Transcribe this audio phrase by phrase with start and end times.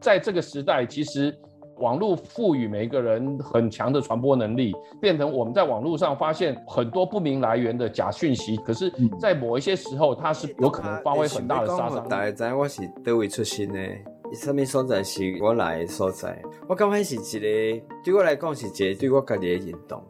[0.00, 1.36] 在这个时代，其实
[1.78, 8.56] 网络赋予每一个人很强的传播能力，变成我们在网络上发现很多不明来源的假讯息。
[8.58, 12.08] 可是，在某一些时候，它是有可能发挥很大的杀伤力。
[12.08, 13.80] 大家知我是哪位出身的？
[14.34, 16.40] 什么所在是我来的所在？
[16.68, 20.02] 我刚开始一个，对我来讲是一个对我家己的认同。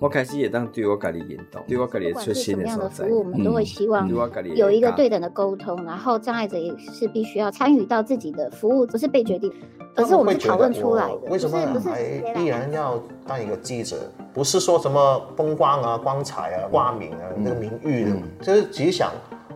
[0.00, 4.08] 我开始也当对我家己引导，对我家己出现什么样的服务，我们都会希望
[4.54, 9.52] 有一个对等的沟通，嗯、然后障碍者也是必须要参与到自己的服务，不是被决定，
[9.94, 11.30] 而是我们讨论出来的。
[11.30, 12.02] 为什么还
[12.40, 13.96] 依然要当一个记者？
[14.32, 19.12] 不是说什么风光啊、光彩啊、挂名啊、那个名誉的，嗯、就是只想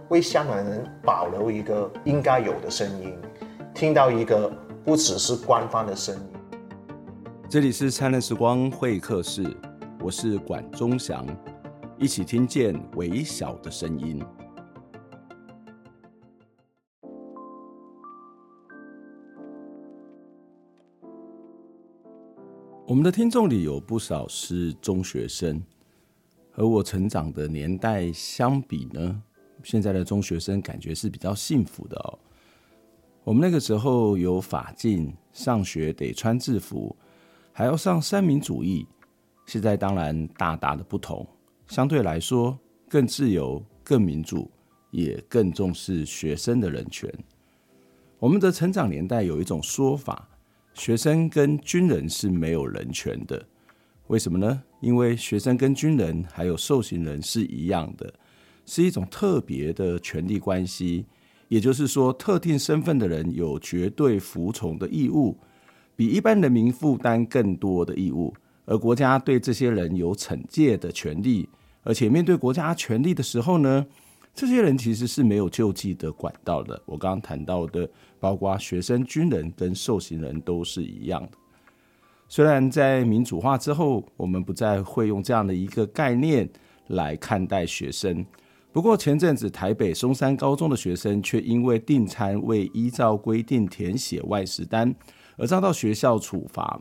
[0.09, 3.13] 为香港人保留一个应该有的声音。
[3.75, 4.51] 听到一个
[4.85, 6.23] 不只是官方的声音。
[7.49, 9.43] 这里是灿烂时光会客室，
[10.01, 11.27] 我是管中祥，
[11.99, 14.25] 一起听见微小的声音。
[22.87, 25.61] 我们的听众里有不少是中学生，
[26.53, 29.21] 和我成长的年代相比呢，
[29.65, 32.19] 现在的中学生感觉是比较幸福的哦。
[33.25, 36.95] 我们那个时候有法禁，上学得穿制服，
[37.53, 38.87] 还要上三民主义。
[39.49, 41.27] 现在当然大大的不同，
[41.69, 44.51] 相对来说更自由、更民主，
[44.91, 47.11] 也更重视学生的人权。
[48.19, 50.29] 我们的成长年代有一种说法，
[50.75, 53.43] 学生跟军人是没有人权的。
[54.09, 54.63] 为什么呢？
[54.83, 58.13] 因为学生跟军人还有受刑人是一样的，
[58.67, 61.07] 是一种特别的权利关系。
[61.49, 65.39] 也就是说，特定身份的人有绝对服从的义务，
[65.97, 68.35] 比一般人民负担更多的义务，
[68.69, 71.49] 而国家对这些人有惩戒的权利。
[71.83, 73.87] 而且面对国家权力的时候呢，
[74.35, 76.81] 这些人其实是没有救济的管道的。
[76.85, 77.89] 我刚刚谈到的，
[78.21, 81.31] 包括学生、军人跟受刑人都是一样的。
[82.29, 86.47] 虽然在民主化之后，我们不再会用这样的一个概念
[86.89, 88.27] 来看待学生。
[88.71, 94.95] 不过前阵子台北松山高中的学生却因为订餐未依照规定填写外食单
[95.39, 96.79] 而遭到学校处罚。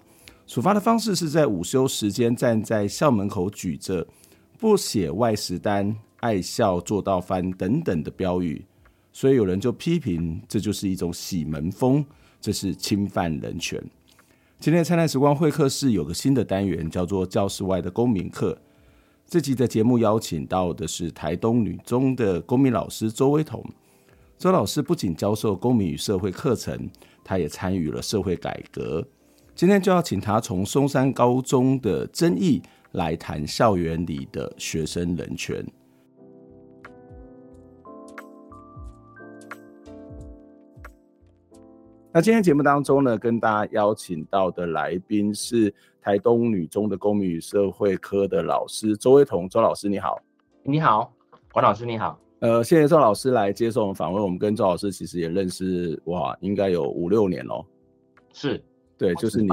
[0.48, 4.08] 处罚的方式是在午休时间站在校门口举着
[4.58, 8.64] “不写外食单，爱校做到翻”等等的标语。
[9.12, 12.04] 所以有人就批评这就是一种洗门风，
[12.40, 13.84] 这是侵犯人权。
[14.58, 18.58] 今天灿烂时光会客室有个新的单元，叫做“教室外的公民课”。
[19.28, 23.62] 这集的节目邀请到的是台东女中的公民老师周威彤。
[24.38, 26.90] 周老师不仅教授公民与社会课程，
[27.22, 29.06] 他也参与了社会改革。
[29.58, 35.66] 今天就要请他从松山高中的争议来谈校园里的学生人权。
[42.14, 49.50] 那今天节目当中呢，跟大家邀请到的来宾是台东女中的公民与社会科的老师周威彤。
[49.50, 50.22] 周老师你好。
[50.62, 51.12] 你好，
[51.56, 52.20] 王老师你好。
[52.42, 54.22] 呃，谢谢周老师来接受我们访问。
[54.22, 57.66] 我们跟周老师其实也认识哇，应该有五六年喽。
[58.34, 58.64] 是，
[58.98, 59.50] 对，就是你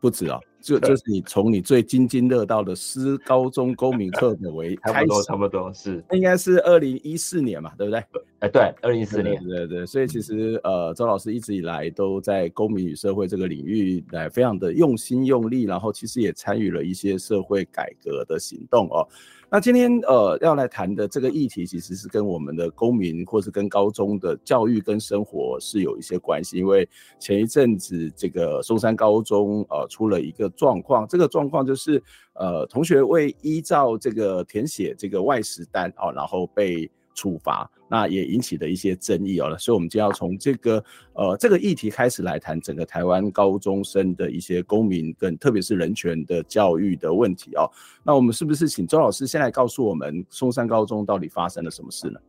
[0.00, 0.40] 不止哦。
[0.62, 8.04] 就就是你从你最津津乐道的师高中公民课本为开始，差不多差不多是，应该是二零一四年嘛，对不对？
[8.40, 19.08] 哎，对，二零一四年，对对对，所以其实呃，周老师一直以来都在公民与社会这个领域来非常的用心用力，然后其实也参与了一些社会改革的行动哦。
[19.52, 26.56] 那今天呃要来谈的这个议题，其实是跟我们的公民或是跟高中的教育跟生活是有一些关系。
[26.56, 26.88] 因为
[27.18, 32.00] 前一阵子这个松山高中呃出了一个状况，这个状况就是
[32.34, 39.56] 呃同学为依照这个填写这个外食单哦，然后被处罚，那也引起了一些争议哦。
[39.58, 40.84] 所以我们就要从这个
[41.14, 47.70] 呃这个议题开始来谈整个台湾高中生的一些公民跟特别是人权的教育的问题哦。
[48.02, 52.20] 那我们是不是请周老师先来告诉我们松山高中到底发生了什么事呢？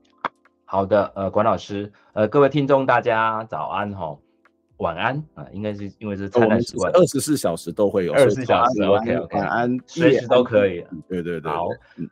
[0.66, 4.18] 好的，呃，管老师，呃，各位听众大家早安哈。
[4.82, 10.84] 晚安啊，应该是因为是灿烂时光，二十四小时都会有，二十四小时，OK OK，晚安，随时都可以。
[11.08, 11.68] 对对对，好，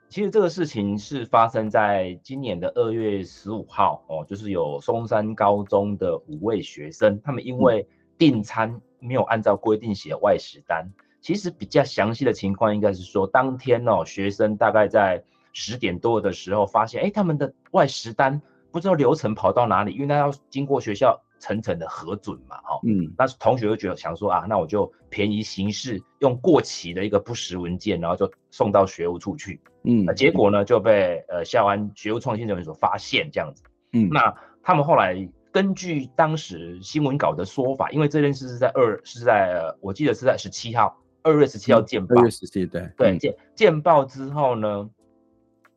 [0.07, 7.87] 其实这个事情是发生在今年的二月十五号哦，就是有松山高中的五位学生，他们因为
[8.19, 10.87] 订餐没有按照规定写外食单，
[11.21, 15.23] 其实比较详细的情况应该是说，当天哦，学生大概在
[15.53, 18.39] 十点多的时候发现，哎，他们的外食单
[18.71, 21.19] 不知道流程跑到哪里，因为他要经过学校。
[21.39, 33.63] 层层的核准嘛，哈，嗯，那同学就觉得想说啊，那我就便宜行事，用过期的一个不实文件，然后就送到学务处去，嗯，结果呢就被呃校安学务创新人员所发现这样子，
[33.93, 35.15] 嗯，那他们后来
[35.51, 42.15] 根据当时新闻稿的说法，因为这件事是在二是在我记得是在十七号，二月十七号见报。
[42.15, 42.87] 二月十七对。
[42.95, 44.89] 对见见报之后呢，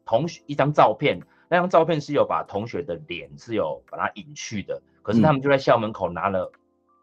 [0.04, 1.18] 同学一张照片，
[1.48, 6.50] 那张照片是有把同学的脸是有把它隐去的，可是他们就在校门口拿了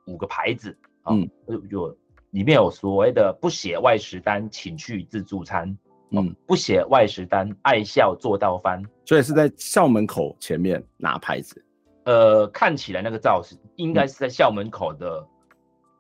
[0.08, 0.76] 五个牌子，
[1.10, 1.30] 嗯，
[1.70, 1.96] 就
[2.32, 5.78] 里面有所谓的不写外食单，请去自助餐。
[6.12, 11.64] 嗯，不写外食单，爱笑做到翻，所以是在校门口前面拿牌子。
[12.06, 15.24] 呃，看起来那个造型应该是在校门口的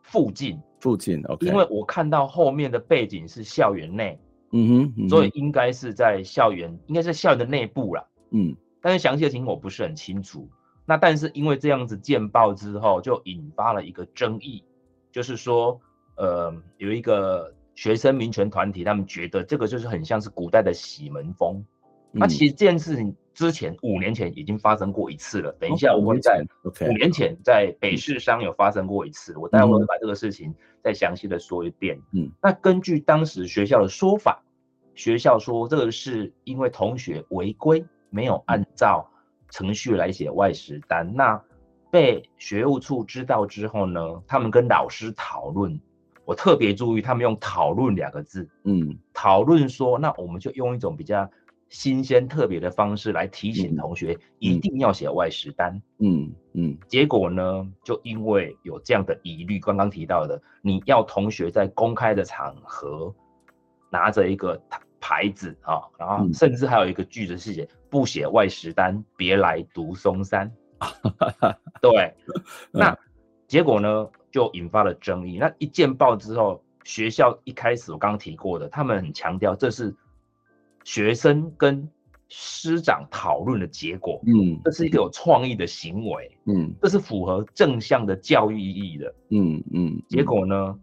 [0.01, 1.23] 附近，嗯、附近。
[1.25, 4.19] OK，因为我看到后面的背景是校园内，
[4.51, 8.03] 嗯哼，嗯哼，所以应该是在校园，应该是校园的内部啦。
[8.31, 10.49] 嗯，但是详细的情况我不是很清楚。
[10.89, 14.63] 那但是因为这样子见报之后，就引发了一个争议，
[15.11, 15.79] 就是说，
[16.17, 17.53] 呃，有一个。
[17.75, 21.63] 学生民权团体，他们觉得这个就是很像是古代的洗门风。
[22.11, 25.49] 那、嗯啊、其实这件事情之前五年前已经发生过一次了。
[25.53, 26.43] 等一下，我会在
[26.81, 29.33] 五年前在北市商有发生过一次。
[29.37, 30.53] 我待会会把这个事情
[30.83, 31.97] 再详细的说一遍。
[32.11, 34.43] 嗯，那根据当时学校的说法，
[34.93, 39.09] 学校说这个是因为同学违规，没有按照
[39.49, 41.13] 程序来写外食单。
[41.15, 41.41] 那
[41.91, 45.79] 被学务处知道之后呢，他们跟老师讨论。
[46.25, 51.27] 我特别注意，他们用“讨论”两个字，嗯，讨论说，那我们就用一种比较
[51.69, 56.77] 新鲜、特别的方式来提醒同学，一定要写外食单，嗯嗯。
[56.87, 63.11] 结果呢，就因为有这样的疑虑，刚刚提到的，你要同学在公开的场合
[63.89, 64.61] 拿着一个
[65.09, 70.51] 牌子啊，然后甚至还有一个句子是写“不写外食单，别来读松山”，
[71.81, 72.13] 对，
[72.71, 72.95] 那
[73.47, 74.07] 结果呢？
[74.31, 75.39] 就引发了争议。
[75.39, 79.95] 那一见报之后，学校一开始我刚刚提过的，他们很强调这是
[80.83, 81.89] 学生跟
[82.27, 84.21] 师长讨论的结果。
[84.27, 86.37] 嗯，这是一个有创意的行为。
[86.45, 89.15] 嗯，这是符合正向的教育意义的。
[89.31, 89.99] 嗯嗯。
[90.07, 90.79] 结果呢？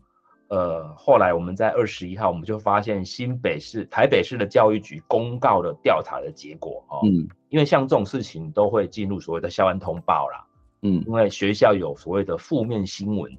[0.48, 6.84] 呃，后来我们在二十一号，我们就发现新北市、台北市的教育局公告了调查的结果。
[6.88, 10.46] 哦，嗯，因为像这种事情都会进入所谓的校安通报啦。
[10.82, 13.36] 嗯，因为学校有所谓的负面新闻，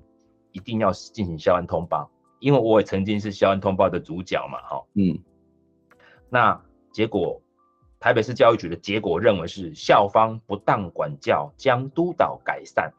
[0.52, 2.10] 一定要进行校安通报。
[2.40, 5.18] 因为我也曾经是校安通报的主角嘛，哈，嗯。
[6.30, 6.62] 那
[6.92, 7.42] 结果，
[8.00, 12.92] 台北市教育局的结果认为是校方不当管教，将督导改善。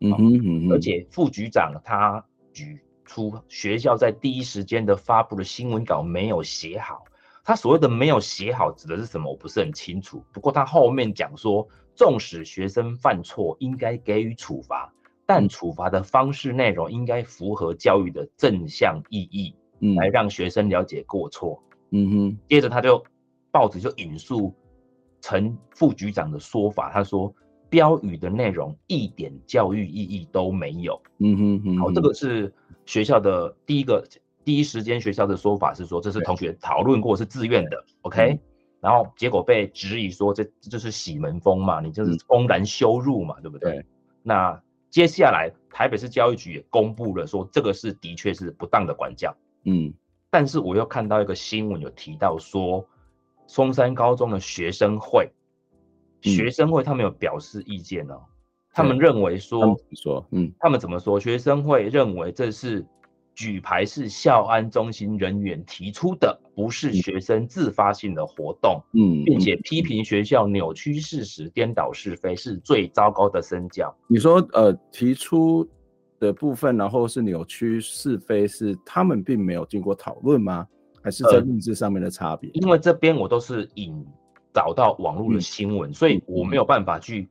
[0.00, 0.72] 嗯哼嗯哼。
[0.72, 2.22] 而且副局长他
[2.52, 7.04] 举出学校在第一时间的发布的新闻稿没有写好。
[7.42, 9.30] 他所谓的没有写好指的是什么？
[9.30, 10.22] 我不是很清楚。
[10.32, 11.66] 不过他后面讲说。
[11.98, 14.92] 纵使学生犯错，应该给予处罚，
[15.24, 21.58] 但处罚的方式内容应该符合教育的正向意义，嗯，来让学生了解过错。
[21.92, 22.38] 嗯哼。
[22.50, 23.02] 接着他就
[23.50, 24.54] 报纸就引述
[25.22, 27.34] 陈副局长的说法，他说
[27.68, 31.00] 标语的内容一点教育意义都没有。
[31.18, 31.78] 嗯哼，嗯哼。
[31.78, 32.52] 好，这个是
[32.84, 34.06] 学校的第一个
[34.44, 37.84] 第一时间学校的说法是说，这是同学讨论过是自愿的。
[38.02, 38.32] OK。
[38.32, 38.38] 嗯
[38.78, 43.72] 然后结果被质疑说，这这就是洗门风嘛，你就是公然羞辱嘛，嗯、对不对？
[43.72, 43.86] 对。
[44.22, 49.34] 那接下来台北市教育局也公布了说，这个是的确是不当的管教。
[49.64, 49.92] 嗯。
[50.30, 52.86] 但是我又看到一个新闻有提到说，
[53.48, 55.35] 松山高中的学生会，嗯、
[56.22, 58.20] 学生会他们有表示意见哦，
[58.72, 61.18] 他们认为说，说，嗯，他们怎么说？
[61.18, 62.86] 学生会认为这是。
[63.38, 73.94] 举牌是校安中心人员提出的，不是学生自发性的活动，嗯，并且批评学校扭曲事实、颠倒是非，是最糟糕的身教。
[74.06, 75.68] 你说，呃，提出
[76.18, 80.66] 的部分，然后是扭曲是非，是他们并没有经过讨论吗？
[81.02, 82.48] 还是在认知上面的差别？
[82.48, 84.02] 呃，因为这边我都是引
[84.56, 87.28] 找到网络的新闻，嗯，所以我没有办法去。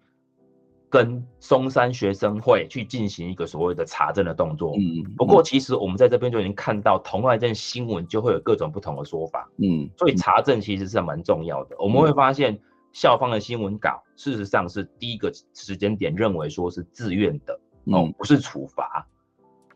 [0.88, 4.77] 跟松山学生会去进行一个所谓的查证的动作。
[4.77, 9.50] 嗯，不过其实我们在这边就已经看到，同样一件新闻就会有各种不同的说法。
[9.58, 11.75] 嗯，所以查证其实是蛮重要的。
[11.79, 12.58] 我们会发现
[12.94, 17.60] 校方的新闻稿，事实上是第一个时间点认为说是自愿的，
[17.91, 19.05] 哦，不是处罚，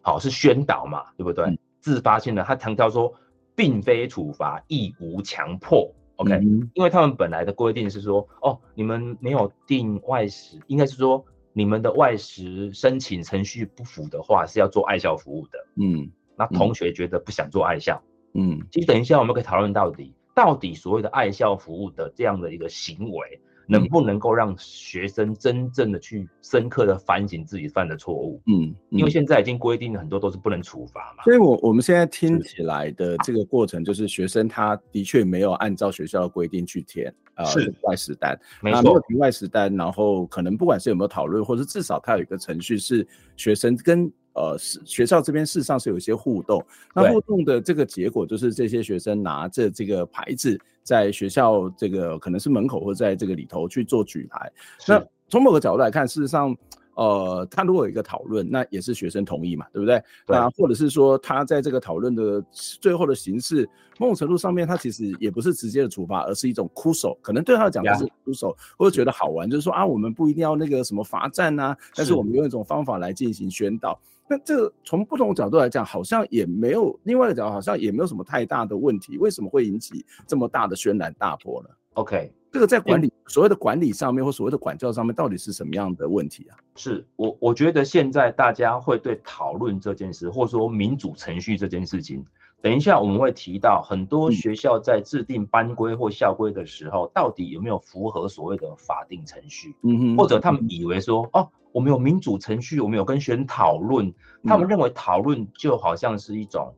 [0.02, 1.60] 好，是宣导嘛，对不对？
[1.82, 3.14] 自发性的，他强调说，
[3.56, 5.92] 并非处罚，亦无强迫。
[6.20, 6.38] OK，
[6.74, 11.24] 因为他们本来的规定是说，哦，你们没有订外食，应该是说
[11.54, 15.66] 你们的外食申请程序不符的话，是要做爱校服务的。
[15.76, 18.02] 嗯，那同学觉得不想做爱校，
[18.34, 23.42] 嗯，其实等一下我们可以讨论到底，到底所谓的爱校服务的这样的一个行为。
[23.70, 28.42] 能不能够让学生真正的去深刻的反省自己犯的错误？
[28.48, 31.24] 嗯，因为现在已经规定很多都是不能处罚嘛。
[31.24, 37.74] 所以我我们现在听起来的这个过程，就是学生他的确没有按照学校的规定去填呃是。
[37.84, 43.08] 外实单，没错，没有题外实单，然后可能不管是有没有讨论，或者至少他有一个程序是
[43.38, 46.66] 学生跟呃是学校这边事实上是有一些互动，
[46.96, 54.52] 那互动的这个结果就是这些学生拿着这个牌子在学校这个可能是门口或在这个里头去做举牌，
[54.88, 56.56] 那从某个角度来看，事实上。
[56.96, 60.04] 呃，他如果有一个讨论，那也是学生同意嘛，对不对？
[60.28, 63.66] 对啊，或者是说他在这个讨论的最后的形式，
[63.98, 73.98] 某种程度上面，他其实也不是直接的处罚，而是一种哭手，可能对他来讲的是哭手，或者觉得好玩，就是说啊，我们不一定要那个什么罚站啊，但是我们用一种方法来进行宣导。
[74.30, 79.18] 那这个从不同角度来讲，好像也没有另外一个角度，好像也没有什么太大的问题。
[79.18, 82.32] 为什么会引起这么大的轩然大波呢？OK。
[82.52, 86.58] 这个在管理所谓的管理上面，或所谓的管教上面，到底是什么样的问题啊？
[86.76, 92.26] 是我我觉得现在大家会对讨论这件事，或者说民主程序这件事情，
[92.62, 99.76] 等一下我们会提到很多学校在制定班规或校规的时候，到底有没有符合所谓的法定程序？
[99.84, 104.14] 嗯哼，或者他们以为说哦，我们有民主程序，我们有跟学生讨论，
[104.44, 106.74] 他们认为讨论就好像是一种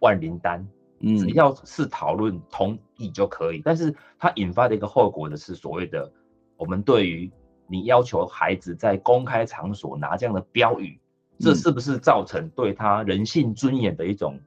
[0.00, 0.66] 万灵丹。
[0.98, 6.10] 只要是讨论同意就可以，但是它引发的一个后果的是所谓的，
[6.56, 7.30] 我们对于
[7.66, 10.98] 你要求孩子在公开场所拿这样的标语，
[11.38, 14.40] 这是不是造成对他人性尊严的一种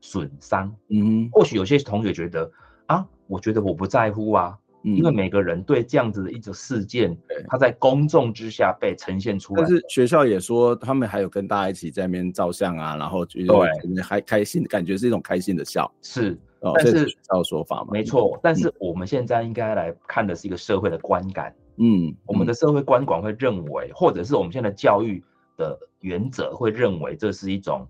[0.00, 0.74] 损伤？
[0.88, 2.50] 嗯，或许有些同学觉得
[2.86, 4.56] 啊，我觉得我不在乎啊。
[4.82, 7.14] 因为每个人对这样子的一个事件，
[7.48, 15.92] 他在公众之下被呈现出来，但是学校也说他们还有跟大家一起在那边照相啊，然后觉得还开心，感觉是一种开心的笑。
[16.00, 18.40] 是，哦，但是学校的说法嘛，没错。
[18.42, 21.54] 但是我们现在应该来看的是一个社会的观感。
[21.76, 25.22] 嗯，我们的社会观感会认为，或者是我们现在教育
[25.58, 27.86] 的原则会认为，这是一种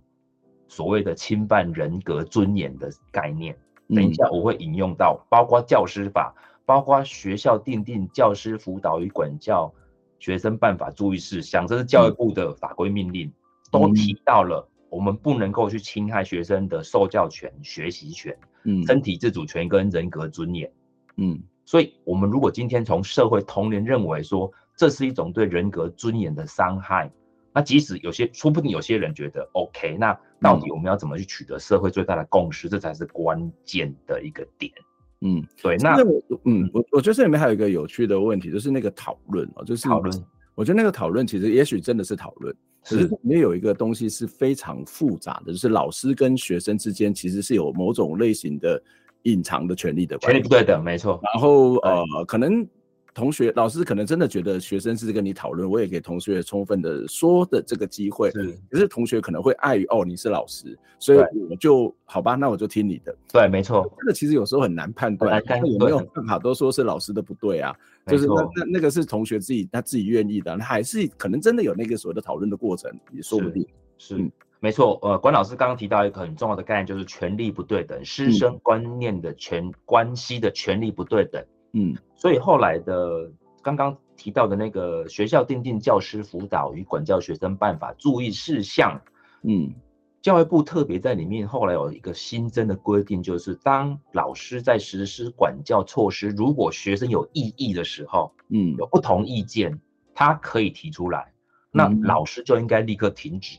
[0.71, 3.55] 所谓的侵犯人格尊严的概念。
[3.89, 6.35] 等一下我会引用到，包括教师法。
[6.67, 9.75] 包括学校订定教师辅导与管教
[10.21, 13.33] 学生办法注意事项，这是教育部的法规命令，嗯、
[13.73, 20.71] 都提到了我们不能够去侵害学生的受教权、学习权、嗯、身体自主权跟人格尊严。
[21.17, 27.11] 嗯，所以，我们如果今天从社会同龄认为说这是一种对人格尊严的伤害，
[27.53, 32.69] 那即使有些，说不定有些人觉得 OK，那到底我们要怎么去取得社会最大的共识？
[32.69, 34.73] 这才是关键的一个点。
[35.23, 35.97] 嗯，对，那
[36.45, 40.25] 嗯，我我觉得这里面还有一个有趣的问题，就是那个讨论哦，就是讨论。
[40.55, 42.55] 我觉得那个讨论其实也许真的是讨论，
[42.85, 48.81] 可是里面有一个东西是非常复杂的，就是老师跟学生之间其实是有某种类型的
[49.25, 51.21] 隐藏的权利的关系，权利不对等，没错。
[51.35, 52.67] 然后呃，可能。
[53.15, 58.31] 同学，老师可能真的觉得学生是跟你讨论，我也给同学充分的说的这个机会。
[58.31, 63.15] 是，可是同学可能会碍于哦，你是老师，所以我就好吧，那我就听你的。
[63.33, 63.91] 对，没错。
[63.99, 67.75] 这个其实有时候很难判断，有没有办法都说是老师的不对啊？
[68.07, 73.67] 就是那那那个是同学自己他自己愿意的，还是可能真的有那个所谓的讨论的过程，也说不定。
[73.99, 74.99] 是，是嗯、没错。
[75.03, 81.45] 呃，关老师刚刚提到一个很重要的概念，就是权力不对等，师生观念的权关系的权力不对等。
[81.73, 81.97] 嗯。
[82.15, 83.31] 所以后来的
[83.63, 89.01] 刚刚提到的那个学校订定教师辅导与管教学生办法注意事项，
[89.43, 89.73] 嗯，
[90.21, 99.81] 教育部特别在里面后来有一个新增的规定，就是当老师在实施管教措施，如果学生有异议的时候，嗯，有不同意见，
[100.15, 101.33] 他可以提出来，
[101.73, 103.59] 那老师就应该立刻停止，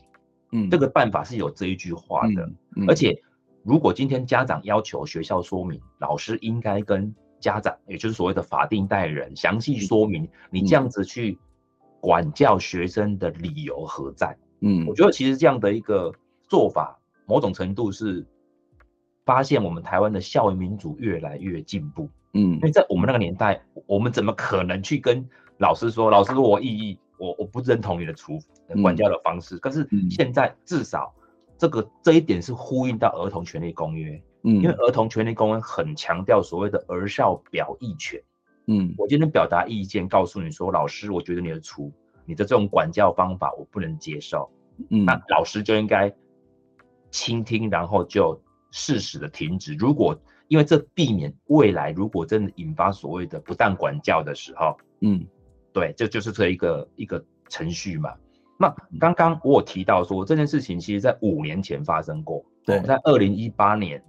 [0.52, 2.48] 嗯，这个办法是有这一句话的，
[2.86, 3.20] 而且
[3.64, 11.38] 如果今天家长要求学校说明，老师应该跟家长，也就是所谓的法定代理人，详细说明你这样子去
[12.00, 14.38] 管教学生的理由何在？
[14.60, 16.12] 嗯，我觉得其实这样的一个
[16.48, 18.24] 做法，某种程度是
[19.24, 22.08] 发现我们台湾的校园民主越来越进步。
[22.34, 28.38] 嗯，因为在我们那个年代，我们怎么可能去跟老师说，老师我异议，我我不认同你的处
[28.80, 29.58] 管教的方式？
[29.58, 31.12] 可是现在至少
[31.58, 34.22] 这个这一点是呼应到儿童权利公约。
[34.44, 38.20] 嗯，因为儿童权利公约很强调所谓的儿少表意权。
[38.66, 41.92] 嗯，我今天表达意见，告诉你说，老师，我觉得你的处，
[42.24, 44.50] 你的这种管教方法我不能接受。
[44.90, 46.12] 嗯，那老师就应该
[47.10, 49.74] 倾听，然后就适时的停止。
[49.74, 50.16] 如果
[50.48, 55.26] 因为这避免未来如果真的引发所谓的不当管教的时候，嗯，
[55.72, 58.14] 对，这就是这一个一个程序嘛。
[58.58, 62.44] 那刚刚我有提到说这件事情，其实在五年前发生过。
[62.64, 64.02] 对，在二零一八年。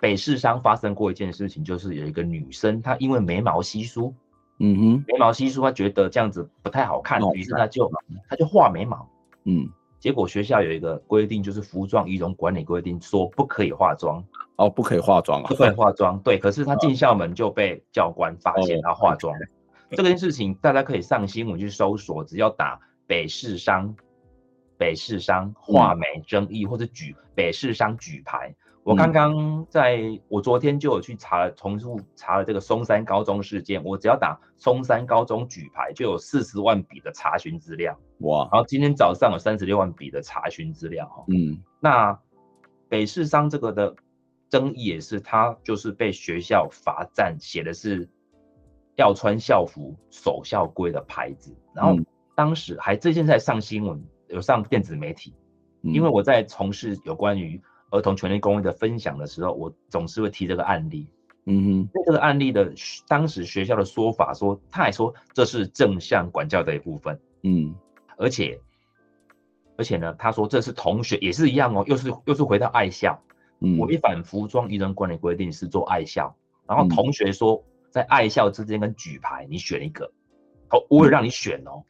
[0.00, 4.14] 北市商发生过一件事情，就是有一个女生，她因为眉毛稀疏，
[4.58, 7.90] 嗯哼，眉毛稀疏，她觉得这样子不太好看，于是她就
[8.28, 9.08] 她就画眉毛，
[9.44, 14.22] 嗯，结果学校有一个规定，就是服装仪容管理规定，说不可以化妆，
[14.56, 16.18] 哦，不可以化妆啊，不可以化妆。
[16.20, 19.34] 对，可是她进校门就被教官发现她化妆。
[19.90, 23.94] 这件事情大家可以上新闻去搜索，只要打北市商、
[24.76, 28.54] 北市商画眉争议、嗯、或者举北市商举牌。
[28.86, 33.82] 我刚刚在、嗯、我昨天就有去查了，重复查了这个松山高中事件。
[33.82, 37.98] 我只要打松山高中举牌，就有四十万笔的查询资料。
[38.20, 38.48] 哇！
[38.52, 41.04] 然后今天早上有三十六万笔的查询资料。
[41.08, 42.16] 哈，嗯，那
[42.88, 43.92] 北市商这个的
[44.48, 48.08] 争议也是，他就是被学校罚站，写的是
[48.94, 51.52] 要穿校服、守校规的牌子。
[51.74, 52.00] 然后
[52.36, 55.34] 当时还最近在上新闻，有上电子媒体，
[55.82, 57.60] 嗯、因为我在从事有关于。
[57.96, 61.08] 儿童权利公益的分享的时候，我总是会提这个案例。
[61.48, 62.72] 嗯哼，这个案例的
[63.06, 67.18] 当时学校的说法说，他还说这是正向管教的一部分。
[67.42, 67.74] 嗯，
[68.16, 68.60] 而且
[69.76, 73.20] 而且呢，他说这是同学也是一样哦，又是又是回到爱校。
[73.60, 76.34] 嗯，违反服装仪容管理规定是做爱校，
[76.66, 80.04] 然后同学说在爱校之间跟举牌，你选一个。
[80.70, 81.84] 哦，我有让你选 哦，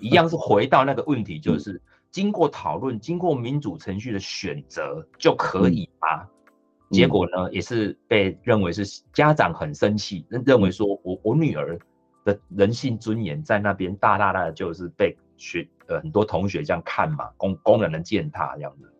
[0.00, 1.80] 一样是回到那个问题，就是。
[2.14, 6.22] 经过讨论，经过民主程序的选择就可以吗？
[6.22, 11.76] 嗯、结果呢，也是被认为是家长很生气，认认为说我我女儿
[12.24, 18.92] 的人性尊严在那边大大大的就是被学呃很多同学这样看嘛，公公然的践踏这样子。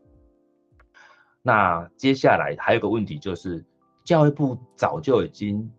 [1.40, 3.64] 那接下来还有个问题就是，
[4.02, 5.70] 教育部早就已经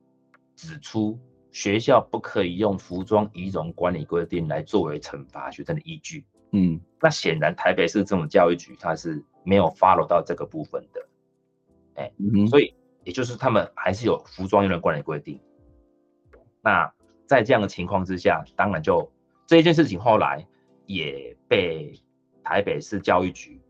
[0.56, 1.20] 指出，
[1.51, 6.24] 学校不可以用服装仪容管理规定来作为惩罚学生的依据。
[6.52, 11.08] 嗯，那显然台北市政府教育局它是没有 follow 到这个部分的，
[11.96, 12.74] 哎、欸，嗯、所以
[13.04, 15.40] 也就是他们还是有服装仪容管理规定。
[16.62, 16.92] 那
[17.28, 19.12] 在这样的情况之下，当然就
[19.46, 20.48] 这一件事情后来
[20.86, 22.00] 也被
[22.44, 23.62] 台北市教育局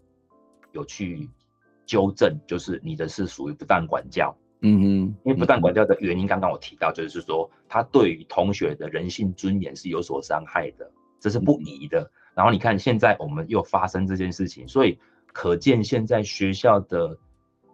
[0.72, 1.30] 有去
[1.86, 4.36] 纠正，就是你的是属于不当管教。
[4.62, 4.86] 嗯哼，
[5.24, 12.02] 因为不当管教的原因，刚刚我提到就是说，他对于同学的人性尊严是有所伤害的，这是不宜的。
[12.02, 15.00] 嗯然后你看，现在我们又发生这件事情，所以
[15.32, 17.18] 可见现在学校的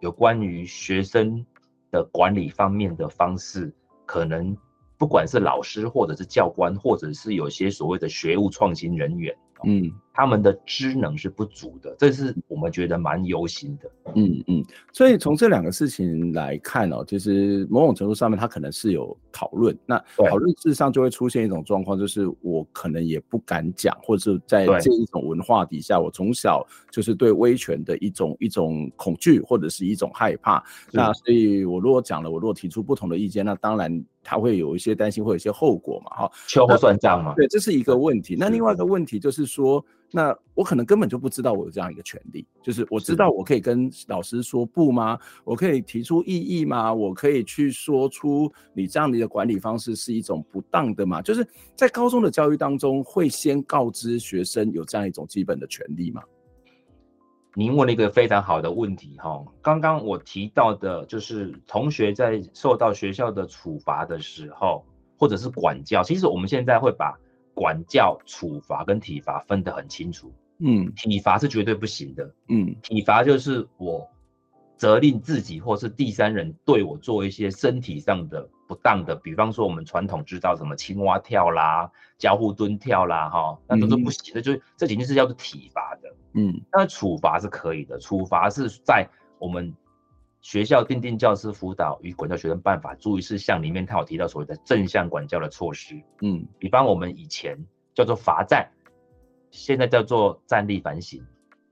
[0.00, 1.44] 有关于学生
[1.90, 3.72] 的管理方面的方式，
[4.06, 4.56] 可能
[4.96, 9.36] 不管是老师，或者是教官，或者是有些所谓的学务创新人员。
[9.64, 13.90] 嗯，他们的知能是不足的，这是我们觉得蛮忧心的。
[14.14, 19.76] 嗯嗯，所以从这两个事情来看哦，其实某种程度上面，他可能是有讨论。
[19.86, 30.62] 那讨论事实上就会出现一种状况，就是我可能也不敢讲，或者是在这一种文化底下，我从小就是对威权的一种一种恐惧，或者是一种害怕。
[30.90, 34.04] 那所以我如果讲了，我如果提出不同的意见，那当然。
[34.22, 36.10] 他会有一些担心，会有一些后果嘛？
[36.16, 37.34] 哈，秋后算账嘛？
[37.34, 38.36] 对，这是一个问题。
[38.38, 45.18] 那另外一个问题就是说，那我可能根本就不知道我有这样一个权利，就是我知道我可以跟老师说不吗？
[45.44, 46.92] 我可以提出异议吗？
[46.92, 51.20] 我可以去说出你这样的一个管理方式是一种不当的吗？
[51.22, 56.22] 就是在高中的教育当中，会先告知学生有这样一种基本的权利吗？
[57.54, 64.86] 您问了一个非常好的问题，哈，刚刚我提到的，就是同学在受到学校的处罚的时候，
[65.18, 67.18] 或者是管教，其实我们现在会把
[67.52, 74.08] 管教、处罚跟体罚分得很清楚，嗯，体罚是绝对不行的，嗯，体罚就是我
[74.82, 86.12] 责令自己或是第三人对我做一些身体上的不当的，比方说我们传统知道什么青蛙跳啦、交互蹲跳啦，哈，那都是不行的，嗯、就是这几件事叫做体罚的。
[86.32, 89.72] 嗯，那处罚是可以的，处罚是在我们
[90.40, 95.94] 学校定定教师辅导与管教学生办法注意事项里面，他有提到所谓的正向管教的措施。
[96.22, 97.56] 嗯，比方我们以前
[97.94, 98.68] 叫做罚站，
[99.52, 101.24] 现在叫做站立反省，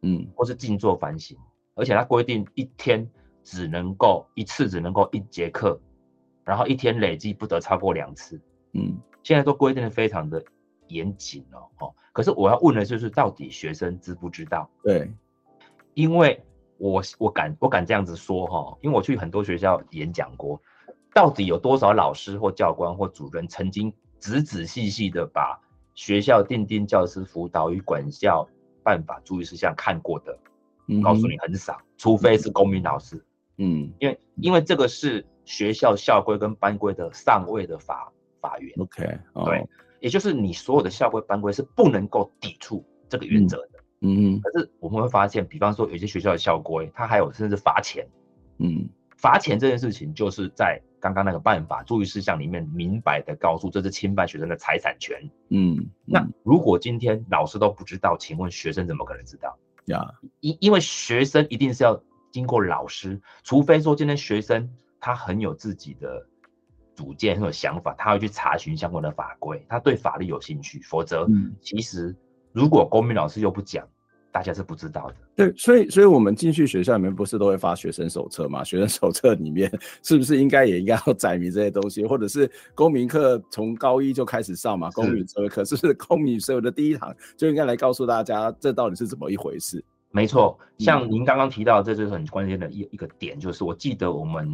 [0.02, 1.36] 嗯，或是静坐反省，
[1.80, 3.08] 而且它规定一天
[3.42, 5.80] 只能够一次，只能够一节课，
[6.44, 8.38] 然后一天累计不得超过两次。
[8.74, 10.44] 嗯，现在都规定的非常的
[10.88, 11.94] 严谨哦，哦。
[12.12, 14.68] 可是我要问的就是，到底学生知不知道？
[14.82, 15.10] 对，
[15.94, 16.44] 因为
[16.76, 20.60] 我我敢我敢这样子说哈，因为我去很多学校演讲过，
[21.14, 25.58] 到底有多少老师或教官或主任曾经仔仔细细的把
[25.94, 28.46] 学校定定教师辅导与管教
[28.82, 30.38] 办法注意事项看过的？
[30.90, 33.24] 嗯，告诉你很少，除非是公民老师。
[33.58, 38.74] 嗯，因为因为这个是学校校规跟班规的上位的法法源。
[38.78, 39.68] OK，对。
[40.00, 44.40] 也就是你所有的校规班规是不能够抵触这个原则的，嗯嗯。
[44.40, 48.08] 可是我们会发现，比方说有些学校的校规，它还有甚至罚钱，
[48.56, 55.90] 嗯，罚钱这件事情就是在刚刚那个办法注意事项里面明白的告诉，这是侵犯学生的财产权，嗯。
[56.06, 59.58] 那如果今天老师都不知道，请问学生怎么可能知道？
[59.90, 66.26] 呀，因因为学生一定是要经过老师，除非说今天学生他很有自己的
[66.94, 71.26] 主见、很有想法，他会去查询相关的法规，他对法律有兴趣，否则，
[71.60, 72.16] 其实
[72.52, 73.86] 如果公民老师又不讲。
[74.32, 78.62] 大家是不知道的，对，所以，所以我们进去学校里面不是都会发学生手册嘛？
[78.62, 79.68] 学生手册里面
[80.04, 84.88] 是不是应该也应该要载明这些东西，或者是公民课从高一就开始上嘛？
[84.92, 89.84] 公民社会课是不是公民社会的第一堂就应该来告诉大家这到底是怎么一回事？
[90.12, 94.48] 没错，像您刚刚提到，这就是很关键的一一个点，就是我记得我们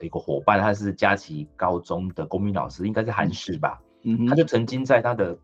[0.00, 3.80] 一个伙伴，他是佳琪高中的公民老师，应该是韩式吧？
[4.02, 5.38] 嗯，他就曾经在他的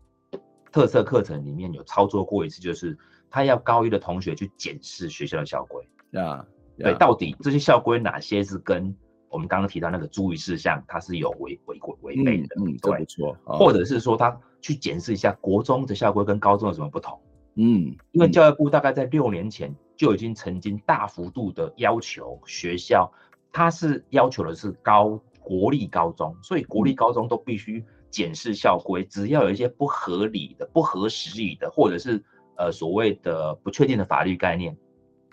[0.71, 2.97] 特色课程里面有操作过一次，就是。
[3.29, 6.45] 他要高一的同学去检视学校的校规，呀，
[6.77, 8.95] 对，到底这些校规哪些是跟
[9.29, 17.19] 我们刚刚提到那个注意事项，它是有违违规违背的，嗯，对，没错，或者是说他去检视一下国中的校规跟高中有什么不同，
[17.55, 23.11] 嗯，因为教育部大概在六年前就已经曾经大幅度的要求学校，
[23.51, 32.23] 它是要求的是高国立高中，所以国立高中都必须检视校规，只要有一些不合理的、不合时宜的，或者是。
[32.57, 34.75] 呃，所谓的不确定的法律概念，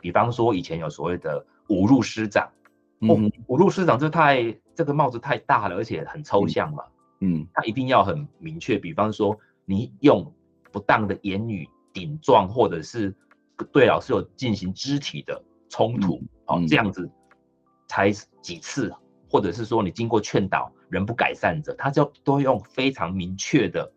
[0.01, 2.51] 比方说以前有所谓的侮辱师长，
[3.01, 3.09] 嗯，
[3.49, 6.85] 侮辱师长这太这个帽子太大了，而且很抽象嘛，
[7.21, 10.31] 嗯，他一定要很明确，比方说你用
[10.71, 13.15] 不当的言语顶撞，或者是
[13.73, 17.11] 对老师有进行肢体的冲突，好，嗯，这样子
[17.89, 18.11] 才
[18.43, 18.93] 几次，
[19.31, 23.91] 或者是说你经过劝导仍不改善者，他就都用非常明确的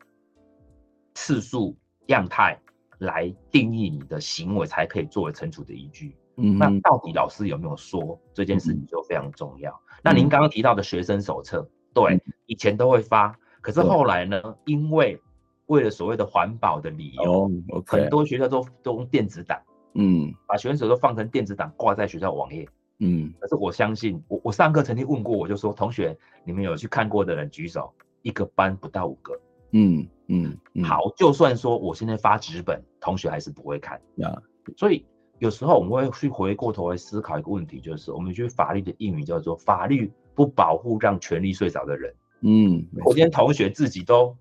[1.13, 2.57] 次数样态。
[2.99, 6.15] 来定义你的行为，才可以作为惩处的依据。
[6.37, 9.71] 嗯，那到底老师有没有说这件事情就非常重要。
[9.71, 14.55] 嗯、那您刚刚提到的学生手册，对、嗯，以前都会发，可是后来呢？
[14.65, 15.19] 因为
[15.65, 17.49] 为了所谓的环保的理由，
[17.85, 19.59] 很多学校都都用电子档，
[19.95, 22.67] 嗯，把学生手册放成电子档挂在学校网页，
[22.99, 23.33] 嗯。
[23.39, 29.33] 可是我相信，我我上课曾经问过，我就说，同学，你们有去看过的人举手，一个班不到五个。
[29.71, 34.41] 嗯嗯，嗯，好，就算说我现在发纸本，同学还是不会看呀。
[34.75, 35.05] 所以
[35.39, 42.13] 有时候我们会去回过头来思考一个问题，就是我们觉得法律的英语叫做“法律不保护让权利睡着的人”。
[42.41, 44.35] 嗯，我今天同学自己都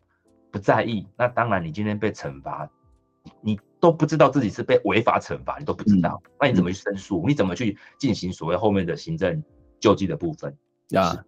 [0.50, 2.68] 不在意，那当然你今天被惩罚，
[3.40, 7.30] 你都不知道自己是被违法惩罚，你都不知道，嗯、那你怎么去申诉、嗯？
[7.30, 9.42] 你怎么去进行所谓后面的行政
[9.78, 10.56] 救济的部分？
[10.88, 11.24] 呀。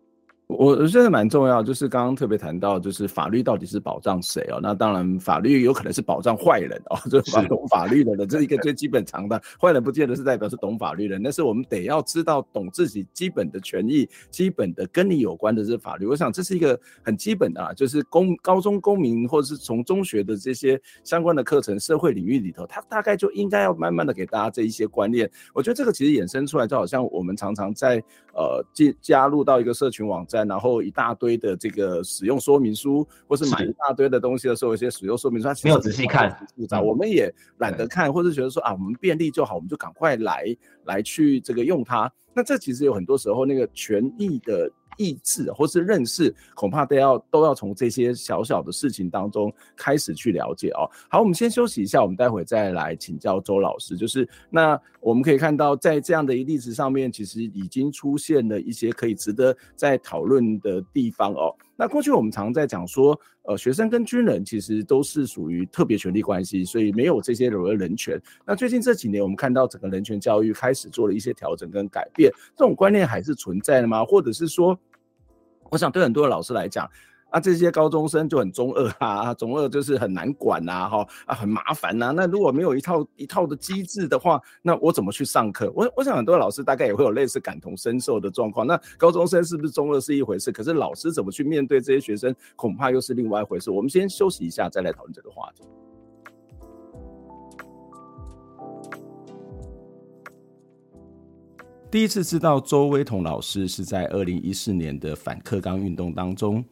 [0.48, 4.58] 我我觉得蛮重要，就是刚刚特别谈到，就是法律到底是保障谁哦？
[4.62, 9.38] 那当然，法律有可能是保障坏人哦， 就是懂法律的人，这是一个最基本常的。
[9.60, 16.06] 坏人不见得是代表是懂法律的人，但是我们得要知道懂自己基本的权益，基本的跟你有关的这法律。
[16.06, 25.30] 我想这是一个很基本的啊，就是公高中公民或者是从中学的这些相关的课程，社会领域里头，他大概就应该要慢慢的给大家这一些观念。
[25.52, 28.02] 我觉得这个其实衍生出来，就好像我们常常在
[28.38, 30.46] 呃进加入到一个社群网站。
[30.46, 42.10] 然后一大堆的这个使用说明书，或是买一大堆的东西的时候，一些使用说明书，它没有仔细看，复杂，我们也懒得看，或者觉得说啊，我们便利就好，我们就赶快来来去这个用它。
[42.32, 44.70] 那这其实有很多时候那个权益的。
[44.98, 50.84] 意志或是认识，恐怕都要都要从这些小小的事情当中开始去了解哦。
[51.08, 53.96] 好，我们先休息一下，我们待会再来请教周老师。
[53.96, 61.54] 就是那我们可以看到，在这样的一例子上面，其实已经出现了一些可以值得再讨论的地方哦。
[61.80, 68.20] 那过去我们常在讲说，呃，学生跟军人其实都是属于特别权利关系，所以没有这些所谓人权。
[68.44, 74.04] 那最近这几年，我们看到整个人权教育开始做了一些调整跟改变，这种观念还是存在的吗？
[74.04, 74.76] 或者是说，
[75.70, 76.90] 我想对很多老师来讲，
[77.30, 82.10] 啊，这些高中生就很中二啊，中二就是很难管呐，哈啊，很麻烦呐。
[82.16, 85.70] 那如果没有一套一套的机制的话，那我怎么去上课？
[85.74, 88.66] 我我想很多老师大概也会有类似感同身受的状况。
[88.66, 93.70] 那高中生是不是中二是一回事，可是老师怎么去面对这些学生，恐怕又是另外一回事。
[93.70, 95.64] 我们先休息一下，再来讨论这个话题。
[101.90, 106.64] 第一次知道周威彤老师是在二零一四年的反课纲运动当中。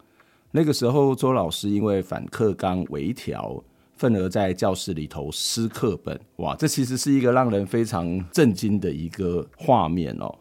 [0.51, 3.63] 那个时候，周老师因为反课纲微调，
[3.97, 6.19] 愤而在教室里头撕课本。
[6.37, 10.35] 哇，这其实是一个让人非常震惊的一个画面哦。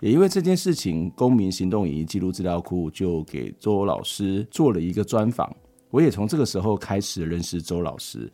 [0.00, 5.54] 也因为这件事情，公民行动影音记录资料库就给周老师做了一个专访。
[5.90, 8.30] 我也从这个时候开始认识周老师。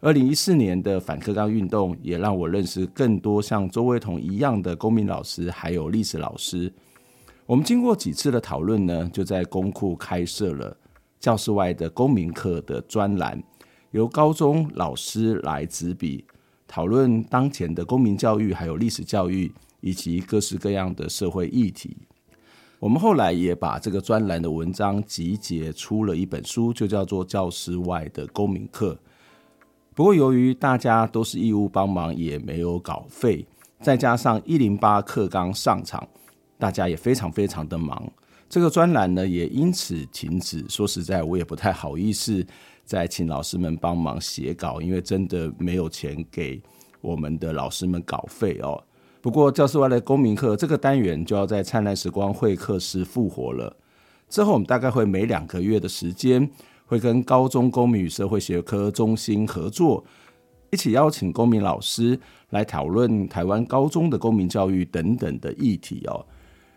[0.00, 6.72] 二零一四年的反课纲运动也让我认识更多像周威彤一样的公民老师，还有历史老师。
[7.46, 10.76] 我们经过几次的讨论呢，就在公库开设了
[11.20, 13.40] 教室外的公民课的专栏，
[13.92, 16.24] 由高中老师来执笔
[16.66, 21.96] 讨论当前的公民教育还有历史教育以及各式各样的社会议题。
[22.80, 28.94] 我们后来也把这个专栏的文章集结出了一本书，就叫做《教室外的公民课》。
[29.94, 33.46] 不过由于大家都是义务帮忙，也没有稿费，
[33.80, 36.06] 再加上一零八课纲上场，
[36.58, 38.10] 大家也非常非常的忙，
[38.48, 40.64] 这个专栏呢也因此停止。
[40.68, 42.44] 说实在，我也不太好意思
[42.84, 46.60] 再请老师们帮忙写稿，因为真的没有钱给
[47.00, 48.82] 我们的老师们稿费哦。
[49.20, 53.76] 不过，教室外的公民课这个单元就要在灿烂时光会客室复活了。
[54.28, 56.48] 之后，我们大概会每两个月的时间，
[56.86, 60.04] 会跟高中公民与社会学科中心合作，
[60.70, 62.18] 一起邀请公民老师
[62.50, 66.24] 来讨论台湾高中的公民教育等等的议题哦。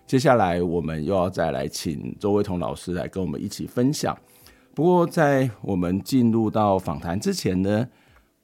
[0.09, 4.17] 接下来，我们又要再来请周维彤老师来跟我们一起分享。
[4.73, 7.87] 不过，在我们进入到访谈之前呢，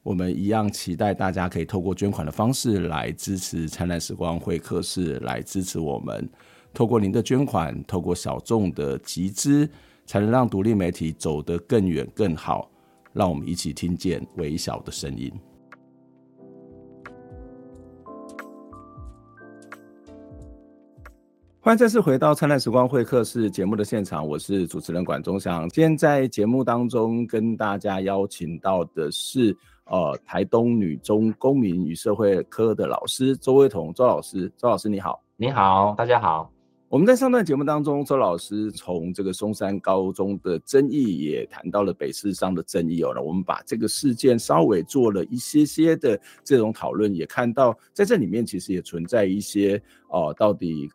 [0.04, 6.30] 我们一样期待大家可以透过捐款的方式来支持灿烂时光会客室，来支持我们。
[6.72, 9.68] 透过您的捐款，透过小众的集资，
[10.06, 12.70] 才能让独立媒体走得更远更好。
[13.12, 15.32] 让我们一起听见微小的声音。
[21.66, 25.68] 欢迎再次回到灿烂时光会客室节目的现场，我是主持人管中祥。
[25.70, 29.52] 今天在节目当中跟大家邀请到的是。
[29.86, 36.48] 呃，台东女中公民与社会科的老师周维彤，周老师，周老师你好，你好，大家好。
[36.88, 43.10] 我们在上段节目当中，周老师从这个松山高中的争议，也谈到了北市商的争议哦。
[43.12, 50.88] 那我们把这个事件稍微做了一些些的这种讨论，也看到在这里面其实也存在一些哦、呃，到底。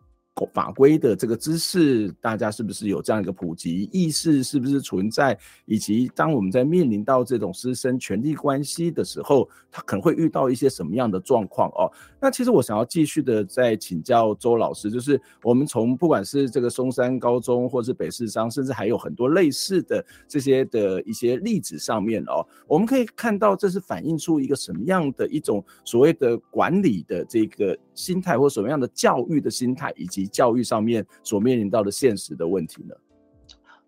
[0.54, 4.44] 法规的这个知识，大家是不是有这样一个普及意识？
[4.44, 5.38] 是不是存在？
[5.66, 11.92] 以及当我们在面临到这种师生权利关系的时候，他可能会遇到一些什么样的状况哦？
[12.20, 32.96] 那其实我想要继续的再请教周老师，就是我们从不管是这个松山高中，或是北市商，甚至还有很多类似的这些的一些例子上面哦，我们可以看到这是反映出一个什么样的一种所谓的管理的这个心态，或什么样的教育的心态，以及教育上面所面临到的现实的问题呢？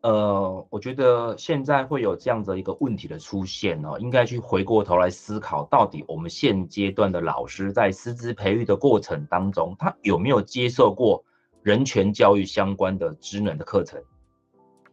[0.01, 11.23] 呃，我觉得现在会有这样的一个问题的出现哦，应该去回过头来思考，到底我们现阶段的老师在师资培育的过程当中，他有没有接受过
[11.61, 14.01] 人权教育相关的职能的课程？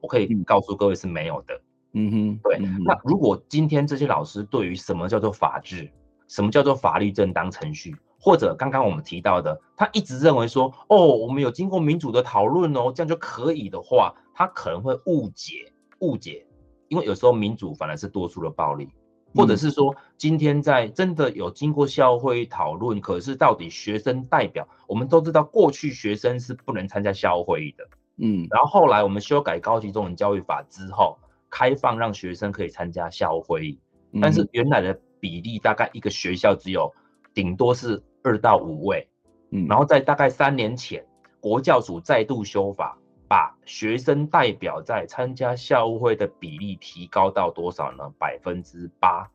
[0.01, 1.61] 我可以告诉各位是没有的。
[1.94, 2.59] 嗯哼，对。
[2.61, 2.85] 嗯。
[2.85, 5.90] 那如果今天这些老师对于什么叫做法治，
[6.29, 16.47] 什么叫做法律正当程序，或者刚刚我们提到的，他一直认为说，哦，我们有经过民主的讨论哦，这样就可以的话，他可能会误解误解，
[16.89, 18.91] 因为有时候民主反而是多数的暴力，
[19.35, 33.79] 或者是说，今天在真的有经过校会讨论，可是到底学生代表，我们都知道过去学生是不能参加校会的，嗯，然后后来我们修改高级中等教育法之后，开放让学生可以参加校会，
[34.21, 36.93] 但是原来的比例大概一个学校只有
[37.33, 38.03] 顶多是。
[38.23, 39.09] 二到五位，
[39.51, 41.05] 嗯，然后在大概三年前，
[41.41, 48.13] 国教署再度修法，把学生代表在参加校务会的比例提高到多少呢？
[48.19, 49.31] 百分之八，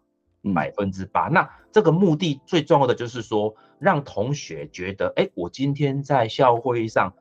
[0.53, 1.27] 百分之八。
[1.29, 7.11] 那这个目的最重要的就是说，让同学觉得，哎，我今天在校务会议上，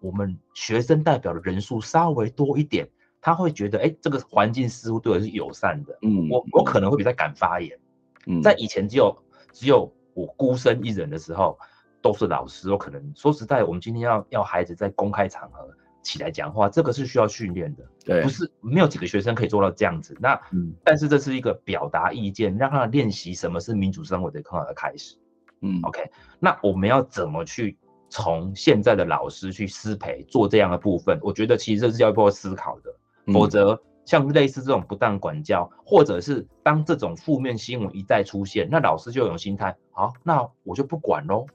[0.00, 2.88] 我们学生代表的人数稍微多一点，
[3.20, 7.78] 他会觉得，哎，这个环境似乎对我是友善的，嗯，我我可能会比较敢发言，
[8.26, 9.14] 嗯，在以前只有
[9.52, 9.92] 只有。
[10.14, 11.58] 我孤身一人的时候，
[12.00, 12.70] 都是老师。
[12.70, 15.68] 我可能说实在，我们今天要要孩子在公开场合
[16.02, 20.16] 起来讲话，这个是需要训练的，对，不是没有几个学生可以做到这样子。
[20.20, 25.16] 那，嗯，但是这是一个表达意见，让他练习什么是民主生活的很好的开始。
[25.60, 31.18] 嗯，OK，那我们要怎么去从现在的老师去师培做这样的部分？
[31.22, 32.94] 我觉得其实这是教育部要思考的，
[33.26, 33.80] 嗯，否则。
[34.04, 41.46] 像类似这种不当管教，或者是当这种负面新闻一再出现，那老师就有种心态，好，那我就不管喽，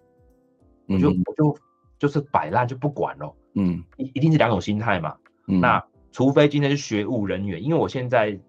[0.88, 1.58] 我就我就
[2.00, 5.84] 就是摆烂就不管喽，嗯，一一定是两种心态嘛，嗯，那
[6.14, 8.40] 除非今天是学务人员，因为我现在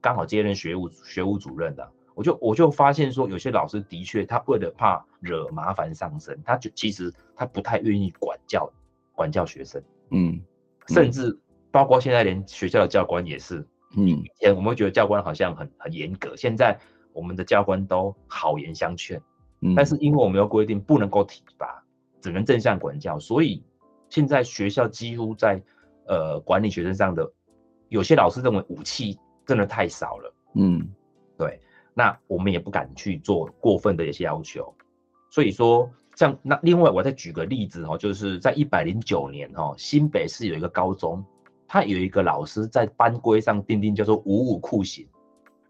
[0.00, 8.72] 刚好接任学务学务主任的，我就我就发现说，有些老师的确他为了怕惹麻烦上身，他就其实他不太愿意管教
[9.14, 10.40] 管教学生，嗯，
[10.88, 11.38] 甚至。
[11.76, 13.62] 包括现在连学校的教官也是，
[13.98, 16.74] 嗯，以前我们会觉得教官好像很很严格，现在
[17.12, 19.20] 我们的教官都好言相劝，
[19.60, 21.84] 嗯，但是因为我们有规定不能够体罚，
[22.22, 23.62] 只能正向管教，所以
[24.08, 25.62] 现在学校几乎在
[26.06, 27.30] 呃管理学生上的
[27.90, 30.88] 有些老师认为武器真的太少了，嗯，
[31.36, 31.60] 对，
[31.92, 34.74] 那我们也不敢去做过分的一些要求，
[35.30, 41.22] 所以说像那另外我再举个例子哦，就是在一百零九年哦，新北市有一个高中，
[41.68, 45.06] 他有一个老师在班规上订定叫做五五酷刑。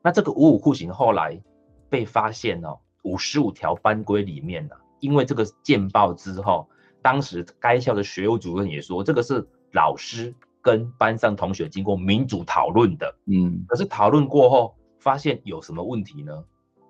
[0.02, 1.40] 那这个五五酷刑后来
[1.88, 6.68] 被发现哦，五十五条班规里面呢，因为这个见报之后，
[7.02, 13.14] 当时该校的学务主任也说，这个是老师跟班上同学经过民主讨论的。
[13.26, 16.44] 嗯，可是讨论过后发现有什么问题呢？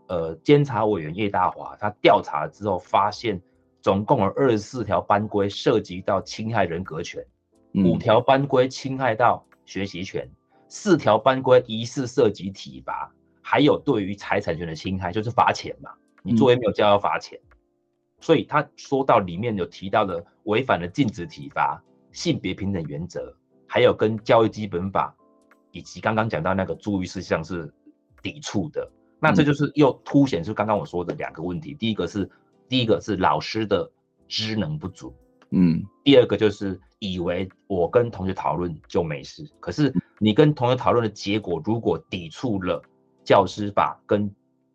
[0.09, 3.41] 呃，监察委员叶大华他调查之后发现，
[3.83, 7.25] 总共有二十四条班规涉及到侵害人格权，
[7.85, 10.29] 五条班规侵害到学习权，
[10.69, 13.13] 四条班规疑似涉及体罚，
[13.43, 15.91] 还有对于财产权的侵害，就是罚钱嘛，
[16.23, 17.39] 你作业没有交要罚钱。
[18.21, 23.37] 所以他说到里面有提到的违反了禁止体罚、性别平等原则，
[23.67, 25.15] 还有跟教育基本法
[25.71, 27.73] 以及刚刚讲到那个注意事项是
[28.23, 28.91] 抵触的。
[29.21, 32.29] 那这就是又凸显出刚刚我说的两个问题，第一个是
[32.69, 33.91] 第一个是老师的
[34.27, 35.15] 知能不足，
[35.51, 42.83] 嗯，第二个就是以为我跟同学讨论就没事，可是你跟同学讨论的结果如果抵触了
[43.25, 44.31] 教师法跟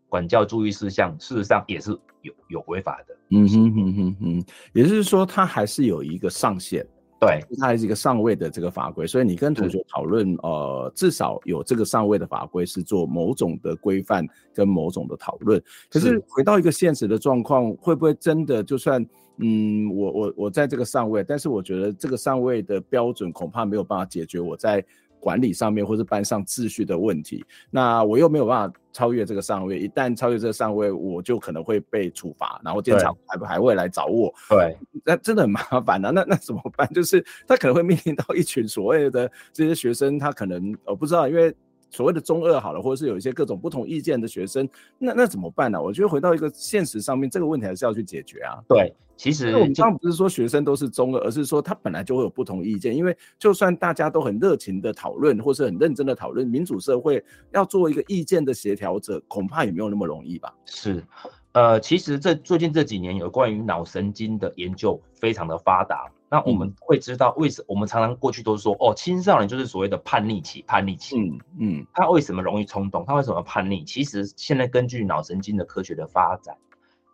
[0.08, 6.86] 管教注意事项，事实上也是有有违法的，嗯哼哼哼哼，也就是说它还是有一个上限。
[7.20, 15.62] 对，它还是一个上位的这个法规，所以你跟同学讨论，呃，至少有这个上位的法规是做某种的规范跟某种的讨论。
[15.88, 24.84] 可是回到一个现实的状况，会不会真的就算，嗯，我我我在这个上位，但是我觉得这个上位的标准恐怕没有办法解决我在。
[25.24, 34.34] 管理上面或是班上秩序的问题，那我又没有办法超越这个上位，一旦超越这个上位，我就可能会被处罚，然后监察还还会来找我。
[34.50, 36.10] 对， 那真的很麻烦啊。
[36.10, 36.92] 那那怎么办？
[36.92, 41.56] 就是他可能会面临到一群所谓的这些学生，他可能我不知道，因为。
[41.94, 44.66] 所谓的中二好了，或者是有一些各种不同意见的学生，
[44.98, 45.82] 那那怎么办呢、啊？
[45.82, 48.64] 我觉得回到一个现实上面，这个问题还是要去解决啊。
[48.66, 52.96] 对，其实我们刚刚不是说学生都是中二，而是说他本来就会有不同意见。
[52.98, 60.52] 因为就算大家都很热情的讨论，或是很认真的讨论，民主社会要做一个意见的协调者，恐怕也没有那么容易吧？
[60.66, 61.04] 是。
[61.52, 66.12] 呃，其实这最近这几年有关于脑神经的研究非常的发达。
[66.28, 67.66] 那我们会知道为什么？
[67.68, 71.20] 我们常常过去都说，哦，青少年就是所谓的叛逆期，叛逆期。
[71.20, 73.06] 嗯嗯，他为什么容易冲动？
[73.06, 73.84] 他为什么叛逆？
[73.84, 76.58] 其实现在根据脑神经的科学的发展，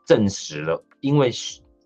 [0.06, 1.30] 证实了，因为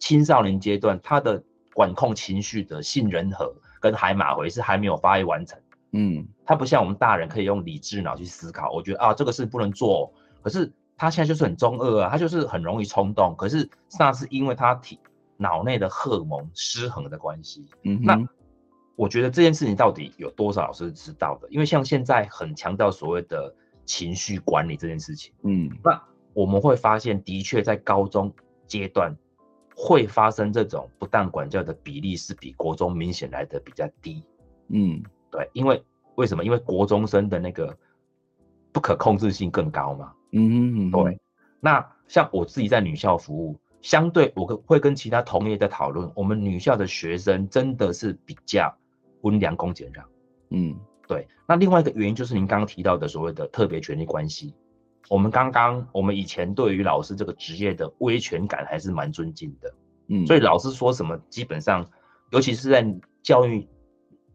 [0.01, 1.41] 青少年阶段他的
[1.73, 5.57] 管控情绪的杏仁核跟海马回是还没有发育完成。
[5.93, 8.69] 嗯，他不像我们大人可以用理智脑去思考。
[8.73, 10.11] 我觉得啊，这个事不能做，哦，
[10.43, 10.69] 可是。
[10.97, 14.99] 他现在就是很中二啊，他就是很容易冲动，可是那是因为他体
[15.35, 17.65] 脑内的荷尔蒙失衡的关系。
[17.81, 18.23] 嗯，那
[18.95, 21.47] 我觉得这件事情到底有多少老师知道的？
[21.49, 23.51] 因为像现在很强调所谓的
[23.83, 25.33] 情绪管理这件事情。
[25.41, 25.99] 嗯，那
[26.33, 28.31] 我们会发现，的确在高中
[28.67, 29.11] 阶段
[29.83, 34.23] 会发生这种不当管教的比例是比国中明显来的比较低。
[34.67, 36.45] 嗯，对，因为为什么？
[36.45, 37.75] 因为国中生的那个
[38.71, 40.13] 不可控制性更高嘛。
[40.33, 41.19] 嗯嗯，对。
[41.59, 48.71] 那像我自己在女校服务，相对我会跟其他同业在讨论，我们女校的学生真的是比较
[49.21, 50.05] 温良恭俭让。
[50.51, 51.27] 嗯，对。
[51.47, 54.53] 那另外一个原因就是您刚刚提到的所谓的特别权利关系。
[55.09, 59.73] 我们刚刚我们以前对于老师这个职业的威权感还是蛮尊敬的。
[60.07, 61.85] 嗯，所以老师说什么，基本上，
[62.31, 62.85] 尤其是在
[63.21, 63.67] 教育，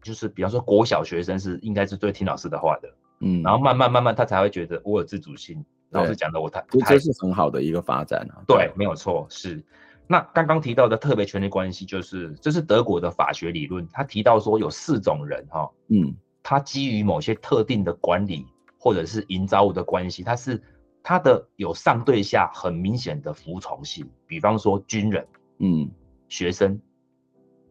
[0.01, 2.89] 就是比方说国小学生是应该是最听老师的话的。
[3.21, 5.63] 嗯，然后慢慢慢慢他才会觉得我有自主性。
[5.91, 8.43] 老师讲的我太，这是很好的一个发展啊。
[8.45, 9.63] 对，没有错，是。
[10.05, 18.45] 那刚刚提到的特别权利关系，就是这是德国的法学理论，他提到说有四种人哈，嗯，他基于某些特定的管理
[18.87, 20.63] 或者是营造物的关系，它是
[21.03, 25.91] 它的有上对下很明显的服从性，比方说军人，嗯，
[26.29, 26.79] 学生、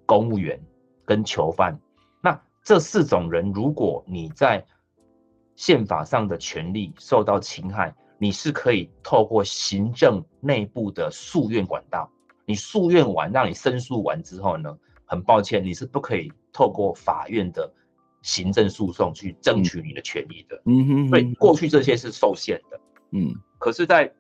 [0.05, 0.61] 公务员
[1.07, 1.81] 跟囚犯。
[2.23, 4.63] 那这四种人，如果你在
[5.55, 12.11] 宪法上的权利受到侵害，你是可以透过行政内部的诉愿管道，
[12.45, 14.77] 你诉愿完，让你申诉完之后呢，
[15.07, 17.73] 很抱歉，你是不可以透过法院的
[18.27, 20.61] 行政诉讼去争取你的权益的。
[20.67, 22.81] 嗯哼，所以过去这些是受限的。
[23.13, 24.13] 嗯，可是，在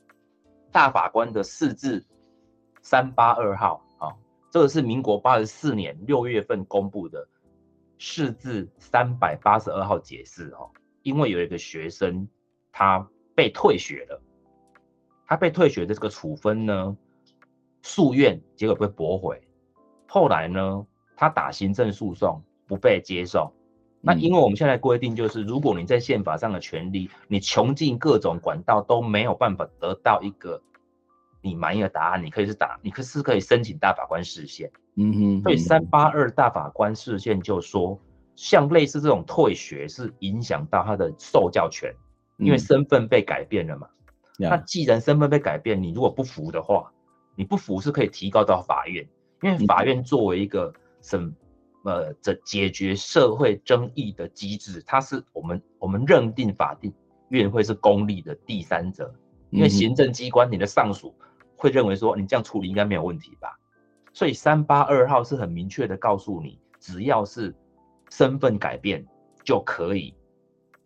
[0.70, 2.02] 大法官的释字
[2.80, 4.14] 三八二号啊，
[4.50, 7.28] 这个是民国八十四年六月份公布的
[7.98, 10.70] 释字三百八十二号解释哦，
[11.02, 12.28] 因为有一个学生
[12.70, 13.06] 他。
[13.36, 14.18] 被退学了，
[15.26, 16.96] 他被退学的这个处分呢，
[17.82, 19.38] 诉愿结果被驳回，
[20.08, 23.52] 后来呢，他打行政诉讼不被接受。
[24.06, 30.62] 那因为我们现在规定就是，如果你在宪法上的权利，你穷尽各种管道都没有办法得到一个
[31.42, 34.70] 你满意的答案，你可以是打，你可是可以申请大法官释宪。
[34.94, 38.00] 嗯哼，所以三八二大法官释宪就说，
[38.36, 41.92] 像类似这种退学是影响到他的受教权，
[42.38, 43.88] 因为身份被改变了嘛。
[44.38, 46.92] 嗯、那既然身份被改变，你如果不服的话，
[47.34, 49.04] 你不服是可以提高到法院，
[49.42, 51.34] 因为法院作为一个审
[51.86, 56.92] 呃这解决社会争议的机制，它是我们我们认定法定
[57.28, 59.14] 院会是公立的第三者，
[59.50, 61.14] 因为行政机关你的上属
[61.56, 63.56] 会认为说你这样处理应该没有问题吧。
[64.12, 67.54] 所以三八二号是很明确的告诉你，只要是
[68.10, 69.06] 身份改变
[69.44, 70.12] 就可以，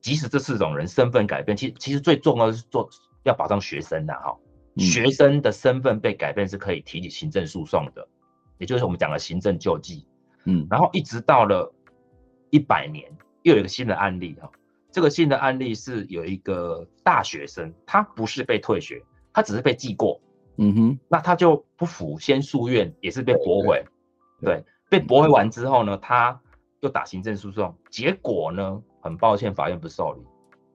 [0.00, 2.90] 即使这四种人身份改变，其实其实最重要的是做
[3.22, 4.36] 要保障学生的哈，
[4.76, 8.06] 学生的身份被改变是可以提起行政诉讼的，
[8.58, 10.06] 也就是我们讲的行政救济。
[10.44, 11.72] 嗯，然后一直到了
[12.50, 13.10] 一百年，
[13.42, 14.50] 又有一个新的案例哈，
[14.90, 20.20] 这个新的案例是有一个大学生，他不是被退学，他只是被记过。
[20.56, 23.82] 嗯哼，那他就不服，先诉愿，也是被驳回。
[24.40, 26.38] 对，对，被驳回完之后呢，他
[26.80, 30.20] 又打行政诉讼，结果呢，很抱歉，法院不受理。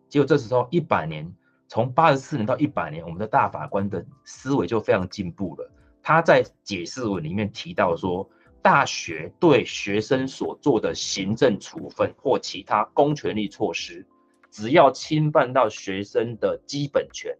[0.09, 1.32] 结果这时候一百年，
[1.68, 5.72] 从八十四年到一百年，我们的大法官的思维就非常进步了。
[6.01, 8.28] 他在解释文里面提到说，
[8.66, 14.03] 大学对学生所做的行政处分或其他公权力措施，
[14.49, 17.32] 只要侵犯到学生的基本权。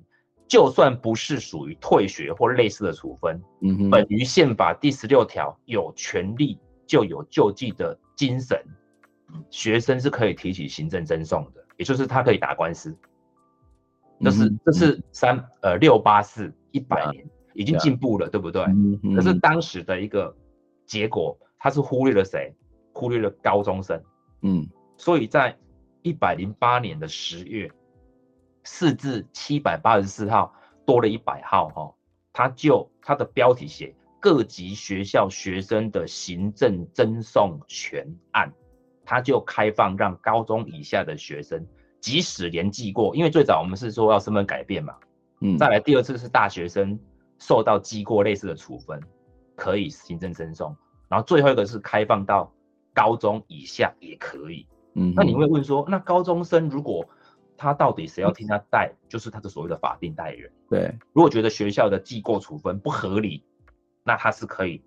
[0.48, 8.56] 就算不是属于退学或类似的处分，嗯哼，本于宪法第十六条有权利就有救济的精神，
[9.50, 12.96] 学生是可以提起行政争讼的，也就是他可以打官司。
[14.22, 18.64] 这是这是三呃六八四一百年已经进步了，对不对？
[19.16, 20.32] 可是当时的一个
[20.86, 22.54] 结果，他是忽略了谁？
[22.94, 24.02] 忽略了高中生。
[24.42, 24.68] 嗯，
[24.98, 25.58] 所以在
[26.02, 27.72] 一百零八年的十月。
[28.68, 30.52] 四至七百八十四号
[30.88, 31.94] 多了一百号哈，
[32.34, 38.52] 他就他的标题写各级学校学生的行政争讼权案，
[39.06, 41.64] 他就开放让高中以下的学生，
[42.02, 44.96] 即使连记过，因为最早我们是说要身份改变嘛，
[45.42, 47.00] 嗯，再来第二次是大学生
[47.38, 49.00] 受到记过类似的处分，
[49.56, 50.76] 可以行政争讼，
[51.08, 52.51] 然后最后一个是开放到
[52.93, 57.08] 高中以下也可以，嗯，那你会问说，那高中生如果
[57.58, 60.51] 他到底谁要听他代，就是他的所谓的法定代理人。
[60.70, 63.43] 对，如果觉得学校的记过处分不合理，
[64.03, 64.82] 那他是可以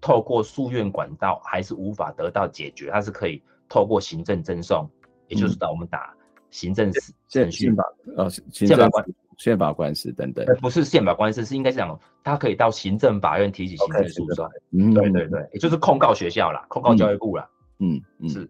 [0.00, 4.88] 透过诉愿管道，还是无法得到解决，他是可以透过行政争讼，
[5.28, 6.14] 也就是到我们打
[6.50, 6.90] 行政
[7.28, 7.84] 程序法，
[8.16, 9.04] 呃，宪法官
[9.38, 10.44] 宪法官司等等。
[10.60, 14.48] 不是宪法官司，是应该是讲他可以到行政法院提起行政诉讼。
[14.72, 17.48] 嗯，对对对，也就是控告学校啦，控告教育部啦。
[17.78, 18.48] 嗯嗯，是。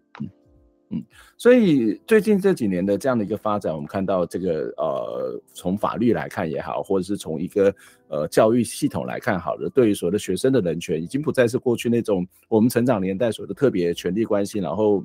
[0.89, 1.03] 嗯，
[1.35, 7.73] 所以最近这几年的这样的一个发展，我们看到这个呃，从法律来看也好，或者是从一个
[8.07, 15.03] 呃教育系统来看好了，对于所有的学生的人权，已经不再是过去那种我们成长年代所谓的特别权利关系，然后。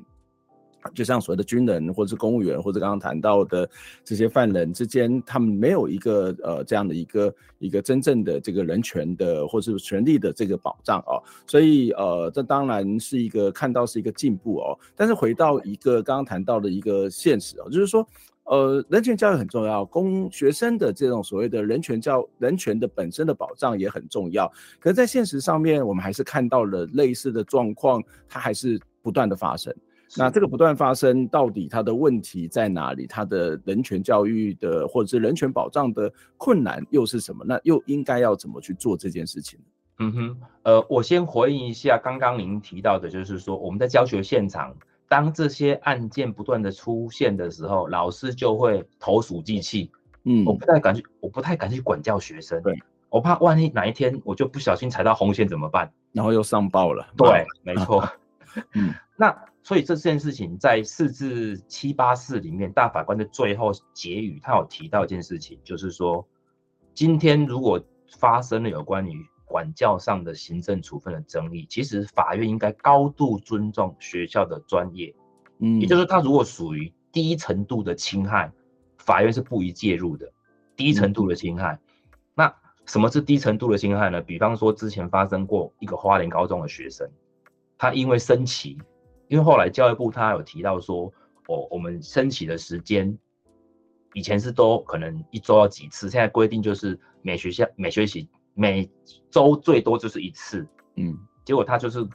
[0.93, 3.69] 就像所谓的军人，或者是公务员，或者刚刚谈到的
[4.03, 18.07] 这些犯人之间，他们没有一个呃这样的一个一个真正的这个人权的或是权利的这个保障哦，所以呃这当然是一个看到是一个进步哦，但是回到一个刚刚谈到的一个现实哦，就是说
[18.45, 29.73] 呃人权教育很重要，公学生的这种所谓的人权教人权的本身的保障也很重要，可是，在现实上面，我们还是看到了类似的状况，它还是不断的发生。
[30.17, 33.07] 那这个不断发生，到底它的问题在哪里？
[33.07, 37.45] 它的人权教育的或者是人权保障的困难又是什么？
[37.47, 39.57] 那又应该要怎么去做这件事情？
[39.99, 44.75] 嗯哼，呃，我先回应一下刚刚您提到的，就是说我们在教学现场，
[45.07, 49.91] 当这些案件不断的出现的时候，老师就会投鼠忌器。
[50.23, 52.61] 嗯，我不太敢去，我不太敢去管教学生。
[52.63, 52.77] 对，
[53.09, 55.89] 我怕万一哪一天我就不小心踩到红线怎么办？
[56.11, 57.07] 然后又上报了。
[57.15, 58.05] 对， 没错。
[58.73, 59.33] 嗯， 那。
[59.63, 66.27] 所以这件事情在四至七八四里面，大法官的最后结语，他有提到一件事情，就是说，
[66.95, 67.79] 今天如果
[68.17, 75.13] 发生了有关于管教上的行政处分的争议，其实法院应该高度尊重学校的专业，
[75.59, 78.51] 嗯，也就是他如果属于低程度的侵害，
[78.97, 80.31] 法院是不宜介入的。
[80.75, 81.79] 低程度的侵害，
[82.33, 82.51] 那
[82.87, 84.19] 什么是低程度的侵害呢？
[84.21, 87.07] 比方说之前发生过一个花莲高中的学生，
[87.77, 88.79] 他因为升旗。
[89.31, 91.05] 因为后来教育部他有提到说，
[91.47, 93.17] 哦，我们升旗的时间
[94.13, 98.91] 以前是都可能一周要几次，现在规定就是每学校每学期每
[99.29, 100.67] 周最多就是一次，
[100.97, 102.05] 嗯，结果他就是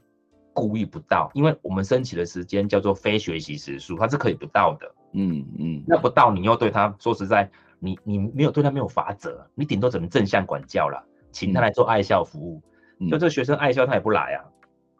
[0.53, 11.03] 故意不到，因为我们升旗的时间叫做非学习时数，他是可以不到的，嗯嗯，那不到你又对他说实在，你你没有对他没有法则，你顶多只能正向管教了，
[11.33, 12.63] 请他来做爱校服务。
[12.99, 14.45] 嗯、就这个学生爱校，他也不来啊。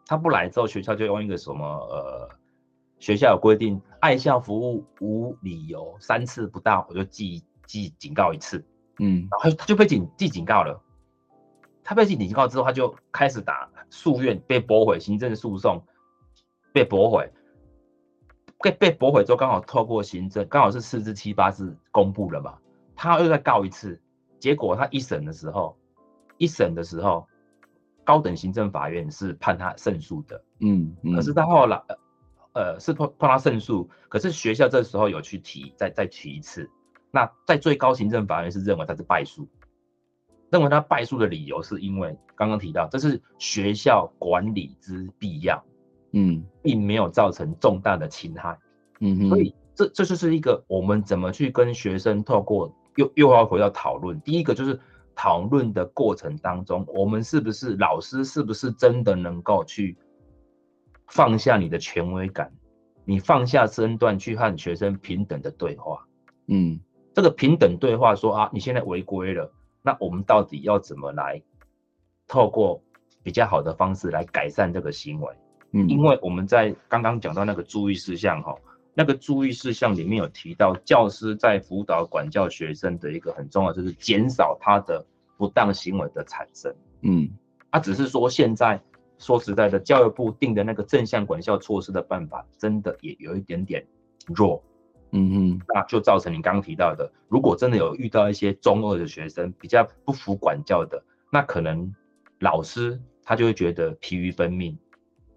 [0.07, 2.29] 他不来之后，学校就用一个什么呃，
[2.97, 8.65] 学校有规定，爱校服务无理由三次不到，我就记记警告一次。
[8.99, 10.81] 嗯，然后他就被警记警告了。
[11.83, 15.81] 他被记警告之后，他就开始打诉愿，被驳回行政诉讼，
[16.73, 17.31] 被驳回。
[18.59, 22.57] 被被驳回之后，刚好透过行政，刚好是四至七八次公布了嘛，
[22.95, 24.01] 他又再告一次，
[24.39, 25.77] 结果他一审的时候，
[26.37, 27.27] 一审的时候，
[28.07, 31.83] 高等行政法院是判他胜诉的，嗯，嗯，可是他后来，
[32.53, 36.69] 呃，是判判他胜诉，可是学校这时候有去提，再再提一次，
[37.11, 39.45] 那在最高行政法院是认为他是败诉，
[40.49, 45.61] 认为他败诉的理由是因为刚刚提到这是学校管理之必要。
[46.13, 48.57] 嗯，并没有造成重大的侵害，
[49.01, 54.19] 嗯哼，所以这这就是一个我们怎么去跟学生透过又又要回到讨论。
[54.21, 54.79] 第一个就是
[55.19, 59.97] 讨论的过程当中，我们是不是老师是不是真的能够去
[61.07, 62.53] 放下你的权威感，
[63.03, 66.05] 你放下身段去和学生平等的对话。
[66.45, 66.79] 嗯，
[67.15, 69.51] 这个平等对话说啊，你现在违规了，
[69.81, 71.41] 那我们到底要怎么来
[72.27, 72.79] 透过
[73.23, 75.33] 比较好的方式来改善这个行为？
[75.71, 78.55] 嗯，因为我们在刚刚讲到那个注意事项哈，
[78.99, 85.05] 那个注意事项里面有提到，教师在辅导管教学生的一个很重要，就是减少他的
[85.37, 86.73] 不当行为的产生。
[87.01, 87.29] 嗯，
[87.71, 88.81] 他只是说现在
[89.19, 93.85] 说实在的，教育部定的那个正向管教措施的办法，真的也有一点点
[94.25, 94.63] 弱。
[95.11, 101.93] 嗯哼，那就造成你刚刚提到的，如果真的有遇到一些中二的学生，比较不服管教的，那可能
[102.39, 104.75] 老师他就会觉得疲于奔命。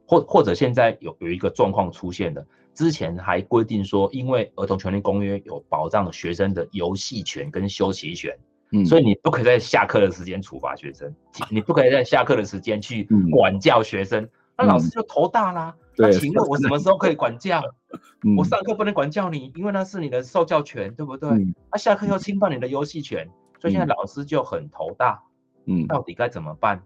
[0.07, 2.45] 或或者现在有有一个状况出现了，
[2.81, 8.35] 之前还规定说，因为儿童权利公约有保障学生的游戏权跟休息权，
[8.73, 11.15] 嗯，所以你不可以在下课的时间处罚学生，
[11.51, 14.27] 你不可以在下课的时间去管教学生，
[14.57, 15.77] 那老师就头大啦。
[15.99, 17.63] 那请问我什么时候可以管教？
[18.35, 21.29] 我上课不能管教你，因为那是你的受教权，对不对？
[21.71, 23.29] 那下课又侵犯你的游戏权，
[23.61, 25.23] 所以现在老师就很头大，
[25.67, 26.83] 嗯，到底该怎么办？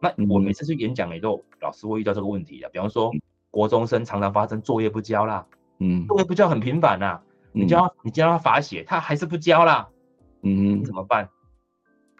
[0.00, 3.12] 那我每次去演讲也都老师会遇到这个问题啊，比方说
[3.54, 5.46] 国中生常常发生作业不交啦，
[5.78, 7.20] 嗯，作业不交很频繁呐，
[7.52, 9.88] 你教你教他罚写，他还是不交啦，
[10.42, 11.28] 嗯，你怎么办？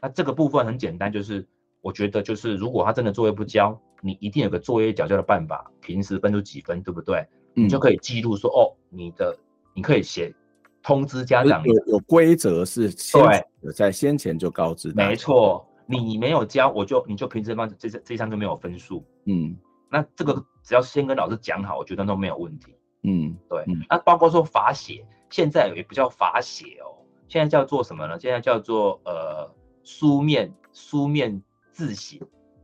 [0.01, 1.45] 那这个部分很简单，就是
[1.80, 7.26] 我觉得就是如果他真的作业不交，你一定有个作业缴交的办法，平时分出几分，对不对？
[7.53, 9.37] 你就可以记录说哦，你的
[9.74, 10.32] 你可以写
[10.85, 15.66] 通知家长，有有规则是对，在先前就告知，没错。
[15.87, 19.05] 你没有交，我就你就凭什么这这这一项就没有分数？
[19.26, 19.55] 嗯，
[19.95, 22.74] 那这个只要先跟老师讲好，我觉得都没有问题。
[23.05, 23.62] 嗯，对。
[23.68, 28.18] 嗯、那包括说罚写，现在也不叫罚写哦，现在叫做什么呢？
[28.18, 29.49] 现在叫做呃
[29.84, 31.40] 书面书面
[31.70, 32.18] 自省。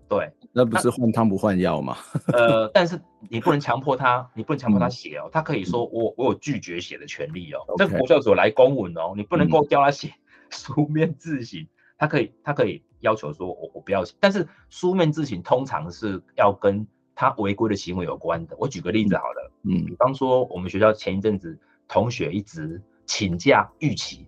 [0.08, 1.96] 对，那不是换汤不换药吗？
[2.34, 7.60] 呃，但是你不能强迫他，你不能强迫他写哦，嗯、他可以说我我有拒绝写的权利哦。
[7.78, 10.12] 这个国教所来公文哦，你不能够叫他写
[10.50, 11.64] 书面自省。
[11.96, 16.84] 他可以，他可以要求说，我我不要写，但是书面自省通常是要跟
[17.20, 18.56] 他违规的行为有关的。
[18.58, 24.26] 我举个例子好了，嗯，比方说我们学校前一阵子同学一直请假逾期，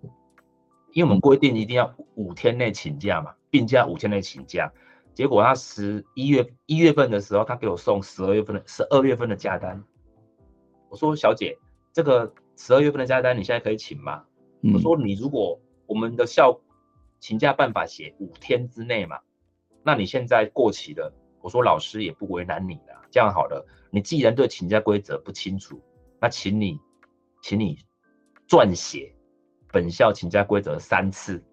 [0.92, 4.70] 因为我们规定一定要五天内请假嘛，病假五天内请假，
[5.14, 9.82] 结果他十一月一月份的时候，他给我送十二月份的十二月份的假单，
[10.90, 11.56] 我说小姐，
[11.94, 14.22] 这个十二月份的假单你现在可以请吗？
[14.74, 16.60] 我说你如果我们的校
[17.20, 19.18] 请假办法写五天之内嘛，
[19.82, 21.10] 那你现在过期了，
[21.42, 23.02] 我说老师也不为难你了。
[23.10, 25.82] 这样好了，你既然对请假规则不清楚，
[26.18, 26.80] 那请你，
[27.42, 27.78] 请你
[28.48, 29.14] 撰写
[29.70, 31.44] 本校请假规则三次，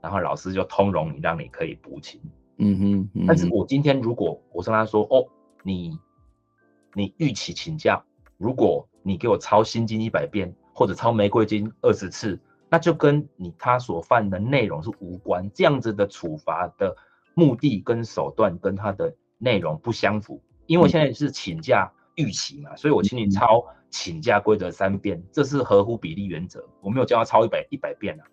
[0.00, 2.20] 然后老师就通融你，让你可以补请。
[2.58, 3.26] 嗯哼，嗯哼。
[3.26, 5.26] 但是我今天如果我跟他说，哦，
[5.64, 5.98] 你
[6.94, 8.04] 你逾期请假，
[8.36, 12.38] 如果你给我抄心经一百遍，或者抄玫瑰经二十次。
[12.70, 16.96] 那就跟你他所犯的内容是无关，这样子的处罚的
[17.34, 20.40] 目的跟手段跟他的内容不相符。
[20.66, 26.64] 因为现在是请假预期嘛，所以我请你抄请假规则三遍，这是合乎比例原则。
[26.80, 28.24] 我没有叫他抄一百一百遍啊。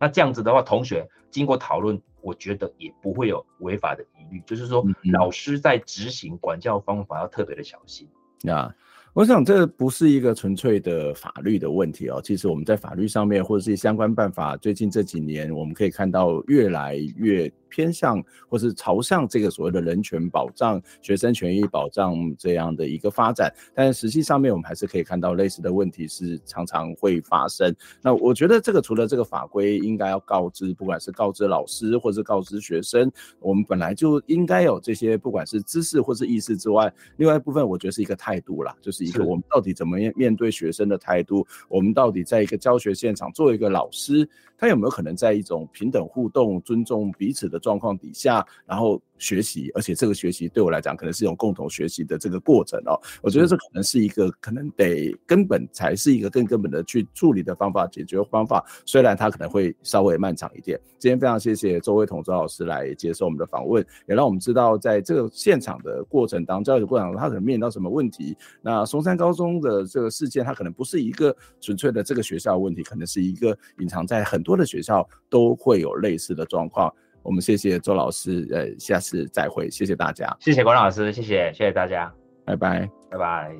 [0.00, 4.42] 那这样子的话，同学经过讨论，我觉得也不会有违法的疑虑。
[4.46, 8.08] 就是说，老师在执行管教方法要特别的小心
[8.50, 8.74] 啊。
[9.14, 12.18] 我想这不是一个纯粹的法律的问题哦。
[12.24, 27.74] 其实我们在法律上面或者是相关办法，最近这几年我们可以看到越来越偏向或是朝向这个所谓的人权保障、学生权益保障这样的一个发展，但实际上面我们还是可以看到类似的问题是常常会发生。
[28.02, 33.10] 那我觉得这个除了这个法规应该要告知，不管是告知老师或是告知学生，
[33.40, 44.28] 我们本来就应该有这些不管是知识或是意识之外，另外一部分我觉得是一个态度啦，就是一个我们到底怎么面面对学生的态度，我们到底在一个教学现场作为一个老师，
[44.62, 52.98] 他有没有可能在一种平等互动、尊重彼此的状况底下，然后学习，而且这个学习对我来讲，可能是一种共同学习的这个过程哦。
[53.22, 58.64] 我觉得这可能是一个可能得根本才是一个更根本的去处理的方法、解决方法。
[58.84, 60.80] 虽然它可能会稍微漫长一点。
[60.98, 68.36] 今天非常谢谢周伟彤周老师来接受我们的访问，也让我们知道在这个现场的过程当中，教育的过程当中，他可能面临到什么问题。
[68.60, 76.92] 那松山高中的这个事件，它可能不是一个纯粹的这个学校的问题，可能是一个隐藏在很多的学校都会有类似的状况。
[77.22, 82.12] 我们谢谢周老师，呃，下次再会，谢谢大家，谢谢关老师，谢谢，谢谢大家，
[82.44, 83.56] 拜拜，拜拜。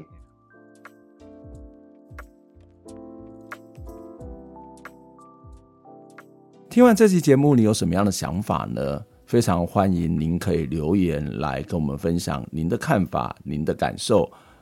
[6.68, 9.04] 听完这期节目，你有什么样的想法呢？
[9.26, 14.30] 非常欢迎您可以留言来跟我们分享您的看法、您的感受。